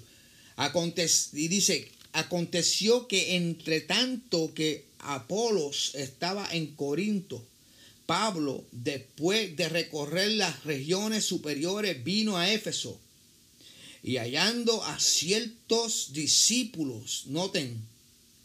y 1.33 1.47
dice, 1.47 1.91
aconteció 2.13 3.07
que 3.07 3.35
entre 3.35 3.81
tanto 3.81 4.53
que 4.53 4.85
Apolos 4.99 5.93
estaba 5.95 6.47
en 6.51 6.75
Corinto, 6.75 7.45
Pablo, 8.05 8.63
después 8.71 9.55
de 9.55 9.69
recorrer 9.69 10.31
las 10.31 10.63
regiones 10.63 11.25
superiores, 11.25 12.03
vino 12.03 12.37
a 12.37 12.51
Éfeso 12.51 12.99
y 14.01 14.17
hallando 14.17 14.83
a 14.83 14.99
ciertos 14.99 16.13
discípulos, 16.13 17.25
noten, 17.27 17.79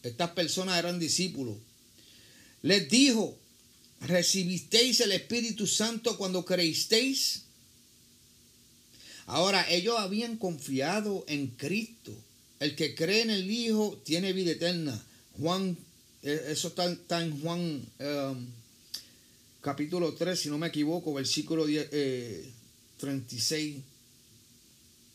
estas 0.03 0.33
personas 0.33 0.79
eran 0.79 0.99
discípulos, 0.99 1.57
les 2.65 2.89
dijo, 2.89 3.37
¿Recibisteis 4.07 5.01
el 5.01 5.13
Espíritu 5.13 5.67
Santo 5.67 6.19
cuando 6.19 6.45
creísteis? 6.45 7.43
Ahora, 9.27 9.67
ellos 9.71 9.99
habían 9.99 10.37
confiado 10.37 11.25
en 11.27 11.47
Cristo. 11.49 12.15
El 12.61 12.77
que 12.77 12.95
cree 12.95 13.23
en 13.23 13.31
el 13.31 13.51
Hijo 13.51 14.01
tiene 14.05 14.35
vida 14.35 14.53
eterna. 14.53 15.03
Juan, 15.39 15.77
eh, 16.23 16.49
eso 16.49 16.69
está, 16.69 17.23
en 17.23 17.41
Juan 17.41 17.87
um, 18.01 18.47
capítulo 19.63 20.13
3, 20.13 20.39
si 20.39 20.51
no 20.51 20.59
me 20.59 20.69
equivoco, 20.69 21.15
versículo 21.15 21.65
36. 21.65 23.77
Eh, 23.77 23.81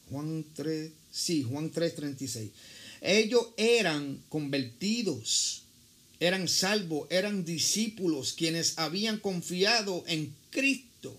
Juan 0.09 0.45
3, 0.55 0.91
sí, 1.11 1.43
Juan 1.43 1.69
3, 1.69 1.95
36. 1.95 2.49
Ellos 3.01 3.49
eran 3.55 4.19
convertidos 4.29 5.61
eran 6.19 6.47
salvos, 6.47 7.07
eran 7.09 7.45
discípulos 7.45 8.33
quienes 8.33 8.77
habían 8.77 9.19
confiado 9.19 10.03
en 10.07 10.33
Cristo. 10.49 11.15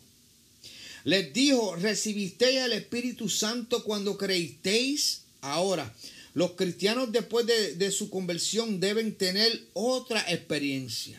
Les 1.04 1.32
dijo, 1.32 1.76
recibisteis 1.76 2.58
el 2.58 2.72
Espíritu 2.72 3.28
Santo 3.28 3.82
cuando 3.84 4.18
creísteis. 4.18 5.22
Ahora, 5.40 5.94
los 6.34 6.52
cristianos 6.52 7.10
después 7.12 7.46
de, 7.46 7.74
de 7.76 7.90
su 7.90 8.10
conversión 8.10 8.80
deben 8.80 9.14
tener 9.14 9.62
otra 9.72 10.20
experiencia. 10.30 11.18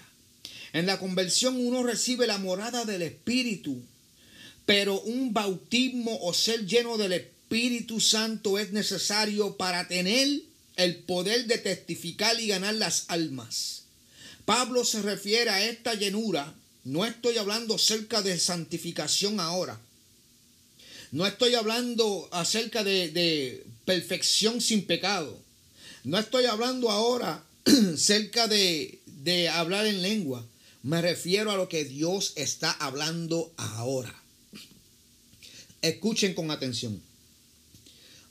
En 0.74 0.86
la 0.86 1.00
conversión 1.00 1.56
uno 1.60 1.84
recibe 1.84 2.28
la 2.28 2.38
morada 2.38 2.86
del 2.86 3.02
Espíritu, 3.02 3.82
pero 4.66 5.02
un 5.02 5.34
bautismo 5.34 6.18
o 6.22 6.34
ser 6.34 6.66
lleno 6.66 6.98
del 6.98 7.14
Espíritu 7.14 8.00
Santo 8.00 8.60
es 8.60 8.72
necesario 8.72 9.58
para 9.58 9.88
tener 9.88 10.42
el 10.84 10.98
poder 10.98 11.46
de 11.46 11.58
testificar 11.58 12.40
y 12.40 12.48
ganar 12.48 12.76
las 12.76 13.06
almas. 13.08 13.84
Pablo 14.46 14.84
se 14.84 15.02
refiere 15.02 15.50
a 15.50 15.66
esta 15.66 15.94
llenura, 15.94 16.54
no 16.84 17.06
estoy 17.06 17.38
hablando 17.38 17.76
acerca 17.76 18.22
de 18.22 18.40
santificación 18.40 19.40
ahora, 19.40 19.80
no 21.12 21.28
estoy 21.28 21.56
hablando 21.56 22.28
acerca 22.32 22.84
de, 22.84 23.64
perfección 23.86 24.62
sin 24.62 24.86
pecado, 24.86 25.38
no 26.04 26.18
estoy 26.18 26.46
hablando 26.46 26.90
ahora 26.90 27.44
acerca 27.94 28.48
de, 28.48 29.00
de 29.06 29.50
hablar 29.50 29.86
en 29.86 30.02
lengua, 30.02 30.46
me 30.84 31.02
refiero 31.02 31.52
a 31.52 31.58
lo 31.58 31.70
que 31.70 31.86
Dios 31.86 32.34
está 32.36 32.72
hablando 32.72 33.54
ahora. 33.58 34.16
Escuchen 35.82 36.34
con 36.34 36.50
atención. 36.50 37.02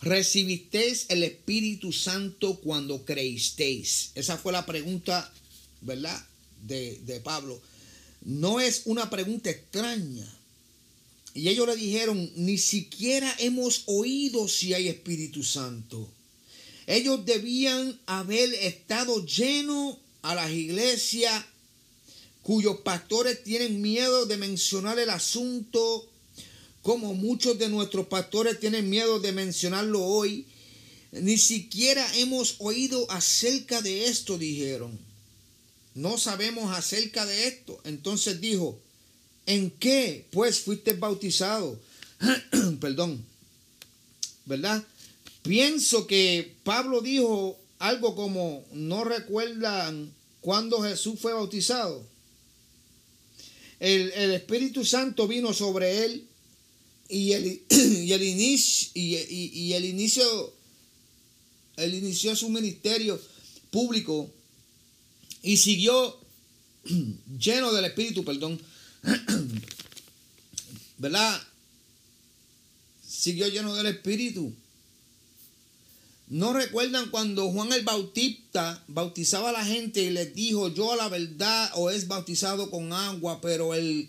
¿Recibisteis 0.01 1.07
el 1.11 1.23
Espíritu 1.23 1.93
Santo 1.93 2.57
cuando 2.61 3.05
creísteis? 3.05 4.13
Esa 4.15 4.39
fue 4.39 4.53
la 4.53 4.65
pregunta, 4.65 5.31
¿verdad? 5.83 6.27
De, 6.63 7.21
Pablo. 7.23 7.61
No 8.23 8.61
es 8.61 8.83
una 8.87 9.11
pregunta 9.11 9.51
extraña. 9.51 10.27
Y 11.35 11.49
ellos 11.49 11.67
le 11.67 11.77
dijeron, 11.77 12.31
ni 12.35 12.57
siquiera 12.57 13.35
hemos 13.39 13.83
oído 13.87 14.49
si 14.49 14.73
hay 14.73 14.89
Espíritu 14.89 15.45
Santo. 15.45 16.11
Ellos 16.87 17.25
debían 17.25 18.01
haber 18.07 18.53
estado 18.55 19.25
llenos 19.25 19.99
a 20.23 20.35
las 20.35 20.51
iglesias 20.51 21.45
cuyos 22.43 22.81
pastores 22.81 23.45
tienen 23.45 23.81
miedo 23.83 24.27
de 24.27 24.39
mencionar 24.39 24.99
el 24.99 25.11
asunto 25.11 26.09
como 26.83 27.15
muchos 27.15 27.59
de 27.59 27.69
nuestros 27.69 28.07
pastores 28.07 28.59
tienen 28.59 28.89
miedo 28.89 29.21
de 29.21 29.33
mencionarlo 29.33 30.03
hoy, 30.03 30.47
ni 31.13 31.37
siquiera 31.37 32.07
hemos 32.17 32.57
oído 32.59 33.11
acerca 33.11 33.83
de 33.83 34.07
esto, 34.07 34.39
dijeron. 34.39 34.99
No 35.95 36.17
sabemos 36.19 36.75
acerca 36.77 37.27
de 37.27 37.49
esto. 37.49 37.81
Entonces 37.85 38.41
dijo, 38.41 38.79
¿en 39.47 39.71
qué 39.71 40.27
pues 40.31 40.61
fuiste 40.61 40.95
bautizado? 40.95 41.79
Perdón, 42.81 43.25
¿verdad? 44.47 44.83
Pienso 45.43 46.07
que 46.07 46.55
Pablo 46.65 47.01
dijo 47.01 47.59
algo 47.79 48.15
como, 48.15 48.65
¿no 48.73 49.05
recuerdan 49.05 50.13
cuando 50.41 50.83
Jesús 50.83 51.19
fue 51.21 51.33
bautizado? 51.33 52.07
El, 53.81 54.13
el 54.13 54.33
Espíritu 54.33 54.85
Santo 54.85 55.27
vino 55.27 55.53
sobre 55.53 56.05
él 56.05 56.30
y 57.11 57.33
el, 57.33 57.63
y 57.71 58.13
el 58.13 58.23
inicio, 58.23 58.91
y, 58.95 59.73
el 59.73 59.85
inicio, 59.85 60.55
él 61.77 61.95
inició 61.95 62.37
su 62.37 62.49
ministerio 62.49 63.21
público 63.71 64.31
y 65.43 65.57
siguió 65.57 66.19
lleno 67.39 67.73
del 67.73 67.87
Espíritu, 67.87 68.25
perdón, 68.25 68.61
¿verdad? 70.99 71.43
Siguió 73.07 73.49
lleno 73.49 73.75
del 73.75 73.87
Espíritu. 73.87 74.55
¿No 76.29 76.53
recuerdan 76.53 77.11
cuando 77.11 77.51
Juan 77.51 77.73
el 77.73 77.83
Bautista 77.83 78.85
bautizaba 78.87 79.49
a 79.49 79.53
la 79.53 79.65
gente 79.65 80.01
y 80.01 80.11
les 80.11 80.33
dijo, 80.33 80.73
yo 80.73 80.93
a 80.93 80.97
la 80.97 81.09
verdad 81.09 81.73
os 81.75 81.93
es 81.93 82.07
bautizado 82.07 82.71
con 82.71 82.93
agua, 82.93 83.41
pero 83.41 83.75
él 83.75 84.09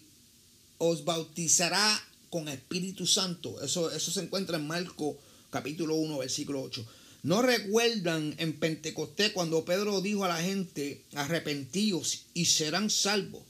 os 0.77 1.03
bautizará 1.03 1.99
con 2.31 2.47
Espíritu 2.47 3.05
Santo. 3.05 3.61
Eso, 3.61 3.91
eso 3.91 4.09
se 4.09 4.21
encuentra 4.21 4.57
en 4.57 4.65
Marco 4.65 5.15
capítulo 5.51 5.95
1, 5.95 6.17
versículo 6.17 6.63
8. 6.63 6.83
¿No 7.23 7.43
recuerdan 7.43 8.33
en 8.39 8.53
Pentecostés 8.53 9.31
cuando 9.31 9.63
Pedro 9.63 10.01
dijo 10.01 10.25
a 10.25 10.29
la 10.29 10.41
gente, 10.41 11.03
arrepentíos 11.13 12.23
y 12.33 12.45
serán 12.45 12.89
salvos? 12.89 13.43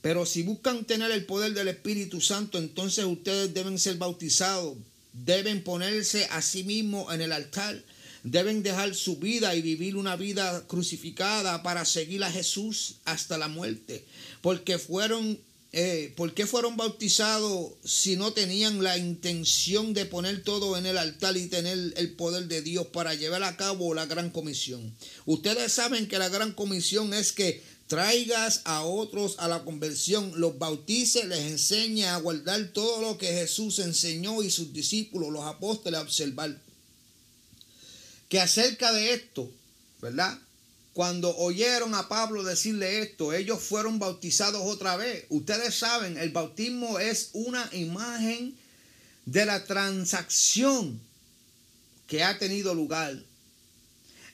Pero 0.00 0.24
si 0.26 0.44
buscan 0.44 0.84
tener 0.84 1.10
el 1.10 1.24
poder 1.24 1.54
del 1.54 1.66
Espíritu 1.66 2.20
Santo, 2.20 2.58
entonces 2.58 3.04
ustedes 3.04 3.52
deben 3.52 3.78
ser 3.80 3.96
bautizados, 3.96 4.76
deben 5.12 5.64
ponerse 5.64 6.26
a 6.30 6.42
sí 6.42 6.62
mismos 6.62 7.12
en 7.12 7.22
el 7.22 7.32
altar, 7.32 7.82
deben 8.22 8.62
dejar 8.62 8.94
su 8.94 9.16
vida 9.16 9.56
y 9.56 9.62
vivir 9.62 9.96
una 9.96 10.14
vida 10.14 10.64
crucificada 10.68 11.64
para 11.64 11.84
seguir 11.84 12.22
a 12.22 12.30
Jesús 12.30 12.96
hasta 13.04 13.38
la 13.38 13.48
muerte, 13.48 14.04
porque 14.42 14.78
fueron 14.78 15.38
eh, 15.72 16.12
¿por 16.16 16.32
qué 16.32 16.46
fueron 16.46 16.76
bautizados 16.76 17.72
si 17.84 18.16
no 18.16 18.32
tenían 18.32 18.82
la 18.82 18.96
intención 18.96 19.94
de 19.94 20.06
poner 20.06 20.42
todo 20.42 20.76
en 20.78 20.86
el 20.86 20.96
altar 20.96 21.36
y 21.36 21.48
tener 21.48 21.92
el 21.96 22.12
poder 22.12 22.46
de 22.48 22.62
Dios 22.62 22.86
para 22.86 23.14
llevar 23.14 23.42
a 23.42 23.56
cabo 23.56 23.92
la 23.92 24.06
gran 24.06 24.30
comisión? 24.30 24.94
Ustedes 25.26 25.72
saben 25.72 26.08
que 26.08 26.18
la 26.18 26.28
gran 26.28 26.52
comisión 26.52 27.12
es 27.12 27.32
que 27.32 27.62
traigas 27.88 28.62
a 28.64 28.82
otros 28.82 29.36
a 29.38 29.48
la 29.48 29.64
conversión, 29.64 30.32
los 30.36 30.58
bautice, 30.58 31.26
les 31.26 31.40
enseñe 31.40 32.04
a 32.04 32.16
guardar 32.16 32.72
todo 32.72 33.00
lo 33.00 33.18
que 33.18 33.28
Jesús 33.28 33.78
enseñó 33.78 34.42
y 34.42 34.50
sus 34.50 34.72
discípulos, 34.72 35.30
los 35.30 35.44
apóstoles, 35.44 35.98
a 35.98 36.02
observar. 36.02 36.60
Que 38.28 38.40
acerca 38.40 38.92
de 38.92 39.14
esto, 39.14 39.50
¿verdad? 40.00 40.38
Cuando 40.96 41.36
oyeron 41.36 41.94
a 41.94 42.08
Pablo 42.08 42.42
decirle 42.42 43.02
esto, 43.02 43.34
ellos 43.34 43.62
fueron 43.62 43.98
bautizados 43.98 44.62
otra 44.64 44.96
vez. 44.96 45.26
Ustedes 45.28 45.74
saben, 45.74 46.16
el 46.16 46.30
bautismo 46.30 46.98
es 46.98 47.28
una 47.34 47.68
imagen 47.72 48.56
de 49.26 49.44
la 49.44 49.62
transacción 49.66 50.98
que 52.06 52.24
ha 52.24 52.38
tenido 52.38 52.74
lugar. 52.74 53.14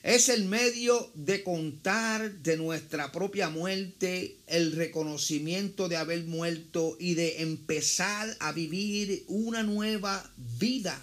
es 0.03 0.29
el 0.29 0.45
medio 0.45 1.11
de 1.15 1.43
contar 1.43 2.31
de 2.31 2.55
nuestra 2.55 3.11
propia 3.11 3.49
muerte, 3.49 4.37
el 4.47 4.71
reconocimiento 4.71 5.89
de 5.89 5.97
haber 5.97 6.23
muerto 6.23 6.95
y 6.97 7.15
de 7.15 7.41
empezar 7.41 8.37
a 8.39 8.53
vivir 8.53 9.25
una 9.27 9.63
nueva 9.63 10.31
vida. 10.37 10.97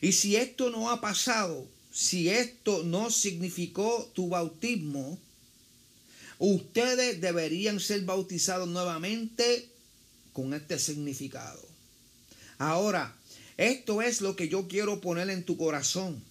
Y 0.00 0.10
si 0.10 0.34
esto 0.34 0.70
no 0.70 0.90
ha 0.90 1.00
pasado, 1.00 1.68
si 1.98 2.30
esto 2.30 2.84
no 2.84 3.10
significó 3.10 4.08
tu 4.14 4.28
bautismo, 4.28 5.18
ustedes 6.38 7.20
deberían 7.20 7.80
ser 7.80 8.02
bautizados 8.02 8.68
nuevamente 8.68 9.68
con 10.32 10.54
este 10.54 10.78
significado. 10.78 11.60
Ahora, 12.56 13.16
esto 13.56 14.00
es 14.00 14.20
lo 14.20 14.36
que 14.36 14.48
yo 14.48 14.68
quiero 14.68 15.00
poner 15.00 15.28
en 15.28 15.42
tu 15.42 15.56
corazón. 15.56 16.22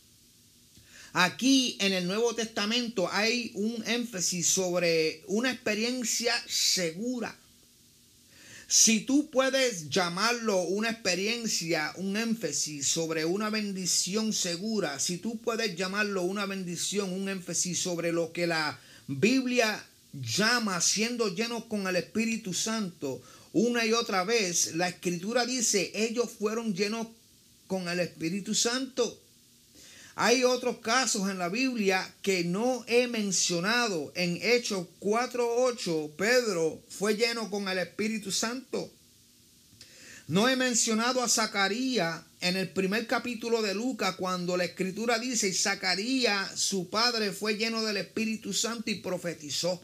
Aquí 1.11 1.75
en 1.81 1.91
el 1.91 2.07
Nuevo 2.07 2.33
Testamento 2.33 3.09
hay 3.11 3.51
un 3.53 3.83
énfasis 3.87 4.47
sobre 4.47 5.21
una 5.27 5.51
experiencia 5.51 6.33
segura. 6.47 7.37
Si 8.69 8.99
tú 8.99 9.29
puedes 9.29 9.89
llamarlo 9.89 10.63
una 10.63 10.89
experiencia, 10.89 11.93
un 11.95 12.17
énfasis 12.17 12.85
sobre 12.85 13.23
una 13.23 13.49
bendición 13.49 14.33
segura, 14.33 14.99
si 14.99 15.19
tú 15.19 15.37
puedes 15.37 15.77
llamarlo 15.77 16.23
una 16.23 16.45
bendición, 16.45 17.13
un 17.13 17.29
énfasis 17.29 17.79
sobre 17.79 18.11
lo 18.11 18.33
que 18.33 18.45
la 18.45 18.77
Biblia 19.07 19.81
llama 20.11 20.81
siendo 20.81 21.33
llenos 21.33 21.63
con 21.65 21.87
el 21.87 21.95
Espíritu 21.95 22.53
Santo, 22.53 23.21
una 23.53 23.85
y 23.85 23.93
otra 23.93 24.25
vez, 24.25 24.75
la 24.75 24.89
escritura 24.89 25.45
dice, 25.45 25.91
ellos 25.95 26.29
fueron 26.37 26.73
llenos 26.73 27.07
con 27.67 27.87
el 27.87 28.01
Espíritu 28.01 28.53
Santo. 28.53 29.17
Hay 30.19 30.43
otros 30.43 30.79
casos 30.79 31.29
en 31.29 31.37
la 31.37 31.47
Biblia 31.47 32.11
que 32.23 32.43
no 32.43 32.83
he 32.87 33.07
mencionado. 33.07 34.11
En 34.15 34.39
Hechos 34.41 34.87
4.8, 34.99 36.15
Pedro 36.15 36.81
fue 36.89 37.15
lleno 37.15 37.51
con 37.51 37.67
el 37.67 37.77
Espíritu 37.77 38.31
Santo. 38.31 38.91
No 40.27 40.49
he 40.49 40.55
mencionado 40.55 41.21
a 41.21 41.29
Zacarías 41.29 42.23
en 42.41 42.57
el 42.57 42.67
primer 42.67 43.05
capítulo 43.05 43.61
de 43.61 43.75
Lucas 43.75 44.15
cuando 44.15 44.57
la 44.57 44.65
escritura 44.65 45.19
dice, 45.19 45.53
Zacarías, 45.53 46.59
su 46.59 46.89
padre, 46.89 47.31
fue 47.31 47.55
lleno 47.55 47.83
del 47.83 47.97
Espíritu 47.97 48.53
Santo 48.53 48.89
y 48.89 48.95
profetizó. 48.95 49.79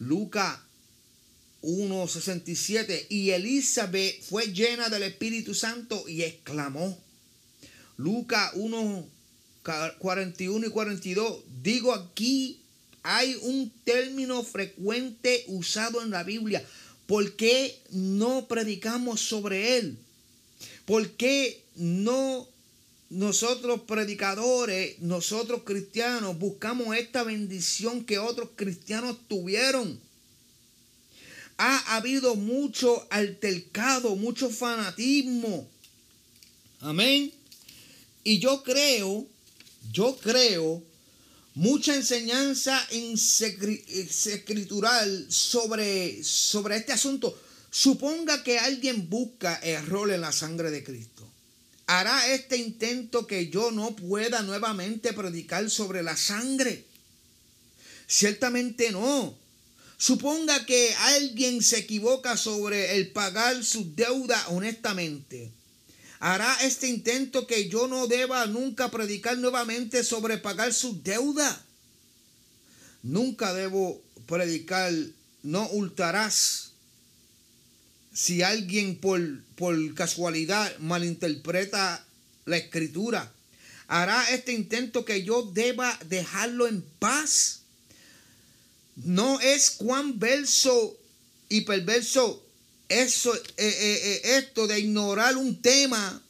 Lucas 0.00 0.58
1.67 1.62 3.06
y 3.08 3.30
Elizabeth 3.30 4.20
fue 4.20 4.52
llena 4.52 4.88
del 4.88 5.04
Espíritu 5.04 5.54
Santo 5.54 6.08
y 6.08 6.24
exclamó. 6.24 6.98
Lucas 7.96 8.50
1 8.54 9.17
41 9.62 10.66
y 10.66 10.70
42, 10.70 11.38
digo 11.62 11.92
aquí 11.92 12.60
hay 13.02 13.36
un 13.42 13.72
término 13.84 14.42
frecuente 14.42 15.44
usado 15.46 16.02
en 16.02 16.10
la 16.10 16.24
Biblia. 16.24 16.64
¿Por 17.06 17.36
qué 17.36 17.80
no 17.90 18.46
predicamos 18.48 19.20
sobre 19.20 19.78
él? 19.78 19.96
¿Por 20.84 21.10
qué 21.12 21.62
no 21.76 22.46
nosotros 23.08 23.80
predicadores, 23.86 24.98
nosotros 25.00 25.62
cristianos, 25.64 26.38
buscamos 26.38 26.94
esta 26.96 27.22
bendición 27.22 28.04
que 28.04 28.18
otros 28.18 28.50
cristianos 28.56 29.16
tuvieron? 29.26 29.98
Ha 31.56 31.96
habido 31.96 32.34
mucho 32.34 33.06
altercado, 33.10 34.14
mucho 34.16 34.50
fanatismo. 34.50 35.66
Amén. 36.80 37.32
Y 38.22 38.38
yo 38.38 38.62
creo 38.62 39.26
yo 39.92 40.16
creo, 40.16 40.82
mucha 41.54 41.94
enseñanza 41.94 42.86
escritural 43.88 45.26
sobre, 45.28 46.22
sobre 46.22 46.76
este 46.76 46.92
asunto. 46.92 47.38
Suponga 47.70 48.42
que 48.42 48.58
alguien 48.58 49.08
busca 49.08 49.58
error 49.62 50.10
en 50.10 50.20
la 50.20 50.32
sangre 50.32 50.70
de 50.70 50.82
Cristo. 50.84 51.26
¿Hará 51.86 52.32
este 52.32 52.56
intento 52.56 53.26
que 53.26 53.48
yo 53.48 53.70
no 53.70 53.96
pueda 53.96 54.42
nuevamente 54.42 55.12
predicar 55.12 55.70
sobre 55.70 56.02
la 56.02 56.16
sangre? 56.16 56.84
Ciertamente 58.06 58.92
no. 58.92 59.36
Suponga 59.96 60.64
que 60.66 60.94
alguien 60.94 61.62
se 61.62 61.78
equivoca 61.78 62.36
sobre 62.36 62.96
el 62.96 63.10
pagar 63.10 63.64
su 63.64 63.94
deuda 63.94 64.48
honestamente 64.48 65.57
hará 66.20 66.56
este 66.62 66.88
intento 66.88 67.46
que 67.46 67.68
yo 67.68 67.86
no 67.86 68.06
deba 68.06 68.46
nunca 68.46 68.90
predicar 68.90 69.38
nuevamente 69.38 70.02
sobre 70.02 70.38
pagar 70.38 70.74
su 70.74 71.02
deuda. 71.02 71.64
Nunca 73.02 73.54
debo 73.54 74.02
predicar, 74.26 74.92
no 75.42 75.68
hurtarás. 75.70 76.72
Si 78.12 78.42
alguien 78.42 78.98
por, 78.98 79.20
por 79.54 79.94
casualidad 79.94 80.76
malinterpreta 80.78 82.04
la 82.46 82.56
escritura, 82.56 83.32
hará 83.86 84.28
este 84.30 84.52
intento 84.52 85.04
que 85.04 85.22
yo 85.22 85.42
deba 85.42 85.96
dejarlo 86.06 86.66
en 86.66 86.82
paz. 86.98 87.60
No 88.96 89.38
es 89.40 89.70
cuán 89.70 90.18
verso 90.18 90.98
y 91.48 91.60
perverso 91.60 92.47
eso, 92.88 93.34
eh, 93.34 93.42
eh, 93.56 93.58
eh, 93.58 94.20
esto 94.38 94.66
de 94.66 94.80
ignorar 94.80 95.36
un 95.36 95.60
tema 95.60 96.22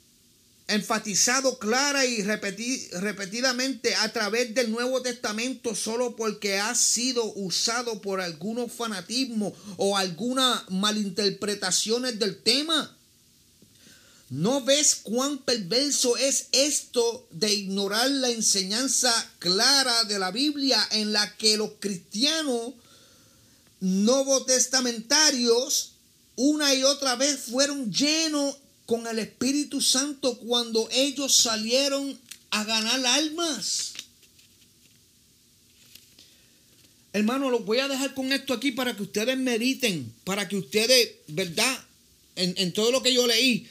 enfatizado 0.66 1.58
clara 1.58 2.04
y 2.04 2.22
repetidamente 2.22 3.94
a 3.94 4.12
través 4.12 4.54
del 4.54 4.70
Nuevo 4.70 5.00
Testamento 5.00 5.74
solo 5.74 6.14
porque 6.14 6.58
ha 6.58 6.74
sido 6.74 7.24
usado 7.34 8.02
por 8.02 8.20
algunos 8.20 8.70
fanatismos 8.70 9.54
o 9.78 9.96
algunas 9.96 10.68
malinterpretaciones 10.68 12.18
del 12.18 12.42
tema. 12.42 12.94
¿No 14.28 14.62
ves 14.62 14.96
cuán 14.96 15.38
perverso 15.38 16.18
es 16.18 16.48
esto 16.52 17.26
de 17.30 17.54
ignorar 17.54 18.10
la 18.10 18.28
enseñanza 18.28 19.10
clara 19.38 20.04
de 20.04 20.18
la 20.18 20.32
Biblia 20.32 20.86
en 20.90 21.14
la 21.14 21.34
que 21.36 21.56
los 21.56 21.70
cristianos 21.80 22.74
novotestamentarios 23.80 25.94
una 26.40 26.72
y 26.72 26.84
otra 26.84 27.16
vez 27.16 27.40
fueron 27.50 27.92
llenos 27.92 28.56
con 28.86 29.08
el 29.08 29.18
Espíritu 29.18 29.80
Santo 29.80 30.38
cuando 30.38 30.88
ellos 30.92 31.34
salieron 31.34 32.16
a 32.50 32.62
ganar 32.62 33.04
almas. 33.04 33.94
Hermano, 37.12 37.50
los 37.50 37.64
voy 37.64 37.80
a 37.80 37.88
dejar 37.88 38.14
con 38.14 38.32
esto 38.32 38.54
aquí 38.54 38.70
para 38.70 38.94
que 38.94 39.02
ustedes 39.02 39.36
mediten, 39.36 40.14
para 40.22 40.46
que 40.46 40.56
ustedes, 40.56 41.16
¿verdad? 41.26 41.84
En, 42.36 42.72
todo 42.72 42.92
lo 42.92 43.02
que 43.02 43.12
yo 43.12 43.26
leí, 43.26 43.66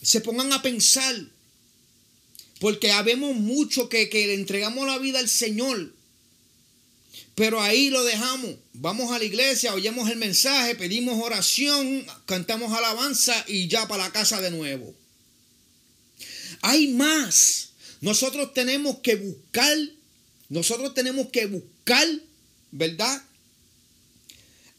se 0.00 0.20
pongan 0.20 0.52
a 0.52 0.62
pensar. 0.62 1.12
Porque 2.60 2.92
habemos 2.92 3.34
mucho 3.34 3.88
que, 3.88 4.08
que 4.08 4.28
le 4.28 4.34
entregamos 4.34 4.86
la 4.86 4.98
vida 4.98 5.18
al 5.18 5.28
Señor, 5.28 5.92
pero 7.36 7.60
ahí 7.60 7.90
lo 7.90 8.02
dejamos. 8.02 8.56
Vamos 8.72 9.12
a 9.12 9.18
la 9.18 9.24
iglesia, 9.24 9.74
oyemos 9.74 10.10
el 10.10 10.16
mensaje, 10.16 10.74
pedimos 10.74 11.22
oración, 11.22 12.04
cantamos 12.24 12.72
alabanza 12.72 13.44
y 13.46 13.68
ya 13.68 13.86
para 13.86 14.04
la 14.04 14.12
casa 14.12 14.40
de 14.40 14.50
nuevo. 14.50 14.92
Hay 16.62 16.88
más. 16.88 17.68
Nosotros 18.00 18.54
tenemos 18.54 19.00
que 19.00 19.16
buscar, 19.16 19.76
nosotros 20.48 20.94
tenemos 20.94 21.28
que 21.28 21.44
buscar, 21.44 22.08
¿verdad? 22.70 23.22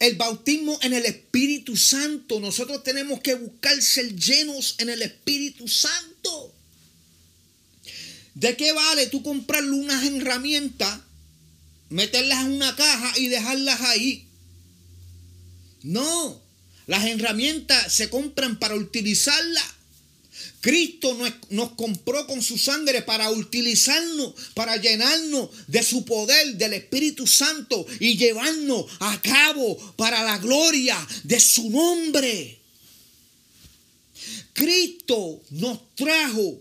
El 0.00 0.16
bautismo 0.16 0.80
en 0.82 0.94
el 0.94 1.06
Espíritu 1.06 1.76
Santo. 1.76 2.40
Nosotros 2.40 2.82
tenemos 2.82 3.20
que 3.20 3.34
buscar 3.34 3.80
ser 3.80 4.16
llenos 4.16 4.74
en 4.78 4.88
el 4.88 5.02
Espíritu 5.02 5.68
Santo. 5.68 6.52
¿De 8.34 8.56
qué 8.56 8.72
vale 8.72 9.06
tú 9.06 9.22
comprarle 9.22 9.70
unas 9.70 10.04
herramientas 10.04 11.00
meterlas 11.90 12.44
en 12.44 12.52
una 12.52 12.74
caja 12.76 13.18
y 13.18 13.28
dejarlas 13.28 13.80
ahí. 13.82 14.28
No, 15.82 16.42
las 16.86 17.04
herramientas 17.04 17.92
se 17.92 18.10
compran 18.10 18.58
para 18.58 18.74
utilizarlas. 18.74 19.64
Cristo 20.60 21.16
nos, 21.50 21.70
compró 21.70 22.26
con 22.26 22.42
su 22.42 22.58
sangre 22.58 23.02
para 23.02 23.30
utilizarnos, 23.30 24.34
para 24.54 24.76
llenarnos 24.76 25.50
de 25.68 25.82
su 25.82 26.04
poder, 26.04 26.56
del 26.56 26.74
Espíritu 26.74 27.26
Santo 27.26 27.86
y 28.00 28.16
llevarnos 28.16 28.86
a 28.98 29.20
cabo 29.22 29.76
para 29.96 30.24
la 30.24 30.38
gloria 30.38 30.96
de 31.22 31.38
su 31.38 31.70
nombre. 31.70 32.58
Cristo 34.52 35.40
nos 35.50 35.94
trajo 35.94 36.60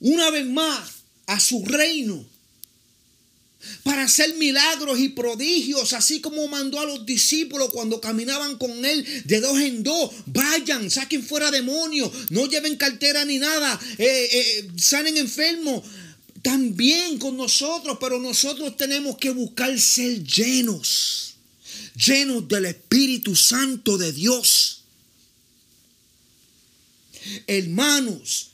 una 0.00 0.30
vez 0.30 0.46
más 0.46 0.90
a 1.26 1.40
su 1.40 1.64
reino 1.64 2.24
para 3.82 4.04
hacer 4.04 4.34
milagros 4.34 5.00
y 5.00 5.08
prodigios, 5.10 5.92
así 5.92 6.20
como 6.20 6.46
mandó 6.48 6.78
a 6.80 6.86
los 6.86 7.04
discípulos 7.04 7.70
cuando 7.72 8.00
caminaban 8.00 8.56
con 8.56 8.84
él 8.84 9.04
de 9.24 9.40
dos 9.40 9.58
en 9.60 9.82
dos. 9.82 10.12
Vayan, 10.26 10.90
saquen 10.90 11.24
fuera 11.24 11.50
demonios, 11.50 12.10
no 12.30 12.46
lleven 12.46 12.76
cartera 12.76 13.24
ni 13.24 13.38
nada, 13.38 13.78
eh, 13.98 14.28
eh, 14.32 14.68
sanen 14.76 15.16
enfermos. 15.16 15.82
también 16.40 17.18
con 17.18 17.36
nosotros, 17.36 17.98
pero 18.00 18.20
nosotros 18.20 18.76
tenemos 18.76 19.18
que 19.18 19.30
buscar 19.30 19.78
ser 19.78 20.22
llenos, 20.22 21.34
llenos 21.96 22.46
del 22.46 22.66
Espíritu 22.66 23.34
Santo 23.34 23.98
de 23.98 24.12
Dios. 24.12 24.84
Hermanos, 27.46 28.52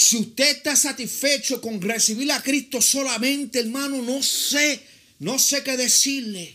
si 0.00 0.16
usted 0.16 0.58
está 0.58 0.76
satisfecho 0.76 1.60
con 1.60 1.80
recibir 1.80 2.30
a 2.30 2.40
Cristo 2.40 2.80
solamente, 2.80 3.58
hermano, 3.58 4.00
no 4.00 4.22
sé, 4.22 4.80
no 5.18 5.40
sé 5.40 5.64
qué 5.64 5.76
decirle. 5.76 6.54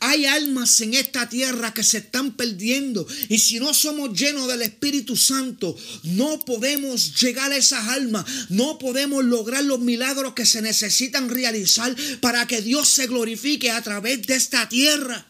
Hay 0.00 0.26
almas 0.26 0.80
en 0.80 0.94
esta 0.94 1.28
tierra 1.28 1.72
que 1.72 1.84
se 1.84 1.98
están 1.98 2.36
perdiendo 2.36 3.06
y 3.28 3.38
si 3.38 3.60
no 3.60 3.72
somos 3.74 4.18
llenos 4.18 4.48
del 4.48 4.62
Espíritu 4.62 5.16
Santo, 5.16 5.76
no 6.02 6.40
podemos 6.40 7.14
llegar 7.20 7.52
a 7.52 7.56
esas 7.56 7.86
almas, 7.90 8.24
no 8.48 8.76
podemos 8.76 9.24
lograr 9.24 9.62
los 9.62 9.78
milagros 9.78 10.34
que 10.34 10.44
se 10.44 10.60
necesitan 10.60 11.28
realizar 11.28 11.94
para 12.20 12.44
que 12.48 12.60
Dios 12.60 12.88
se 12.88 13.06
glorifique 13.06 13.70
a 13.70 13.82
través 13.82 14.26
de 14.26 14.34
esta 14.34 14.68
tierra. 14.68 15.24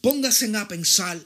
Pónganse 0.00 0.56
a 0.56 0.68
pensar, 0.68 1.20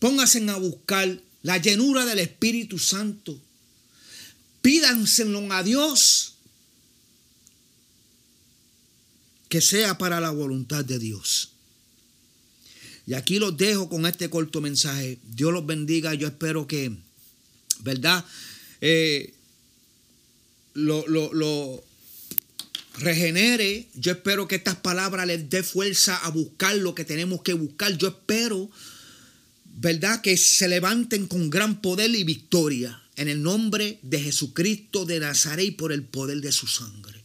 pónganse 0.00 0.48
a 0.48 0.56
buscar 0.56 1.27
la 1.42 1.58
llenura 1.58 2.04
del 2.04 2.18
Espíritu 2.18 2.78
Santo. 2.78 3.40
Pídanselo 4.62 5.52
a 5.52 5.62
Dios 5.62 6.34
que 9.48 9.60
sea 9.60 9.98
para 9.98 10.20
la 10.20 10.30
voluntad 10.30 10.84
de 10.84 10.98
Dios. 10.98 11.52
Y 13.06 13.14
aquí 13.14 13.38
los 13.38 13.56
dejo 13.56 13.88
con 13.88 14.04
este 14.04 14.28
corto 14.28 14.60
mensaje. 14.60 15.18
Dios 15.24 15.52
los 15.52 15.64
bendiga. 15.64 16.12
Yo 16.12 16.28
espero 16.28 16.66
que, 16.66 16.94
¿verdad? 17.80 18.22
Eh, 18.82 19.32
lo, 20.74 21.06
lo, 21.06 21.84
regenere. 22.98 23.86
Yo 23.94 24.12
espero 24.12 24.46
que 24.46 24.56
estas 24.56 24.76
palabras 24.76 25.26
les 25.26 25.48
dé 25.48 25.62
fuerza 25.62 26.16
a 26.18 26.30
buscar 26.30 26.76
lo 26.76 26.94
que 26.94 27.06
tenemos 27.06 27.40
que 27.42 27.54
buscar. 27.54 27.96
Yo 27.96 28.08
espero, 28.08 28.70
¿verdad? 29.80 30.20
Que 30.20 30.36
se 30.36 30.66
levanten 30.66 31.28
con 31.28 31.50
gran 31.50 31.80
poder 31.80 32.10
y 32.14 32.24
victoria. 32.24 33.00
En 33.14 33.28
el 33.28 33.42
nombre 33.42 33.98
de 34.02 34.20
Jesucristo 34.20 35.04
de 35.04 35.20
Nazaret 35.20 35.66
y 35.66 35.70
por 35.72 35.92
el 35.92 36.02
poder 36.02 36.40
de 36.40 36.52
su 36.52 36.66
sangre. 36.66 37.24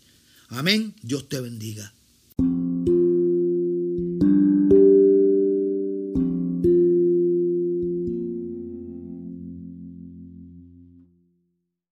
Amén. 0.50 0.94
Dios 1.02 1.30
te 1.30 1.40
bendiga. 1.40 1.94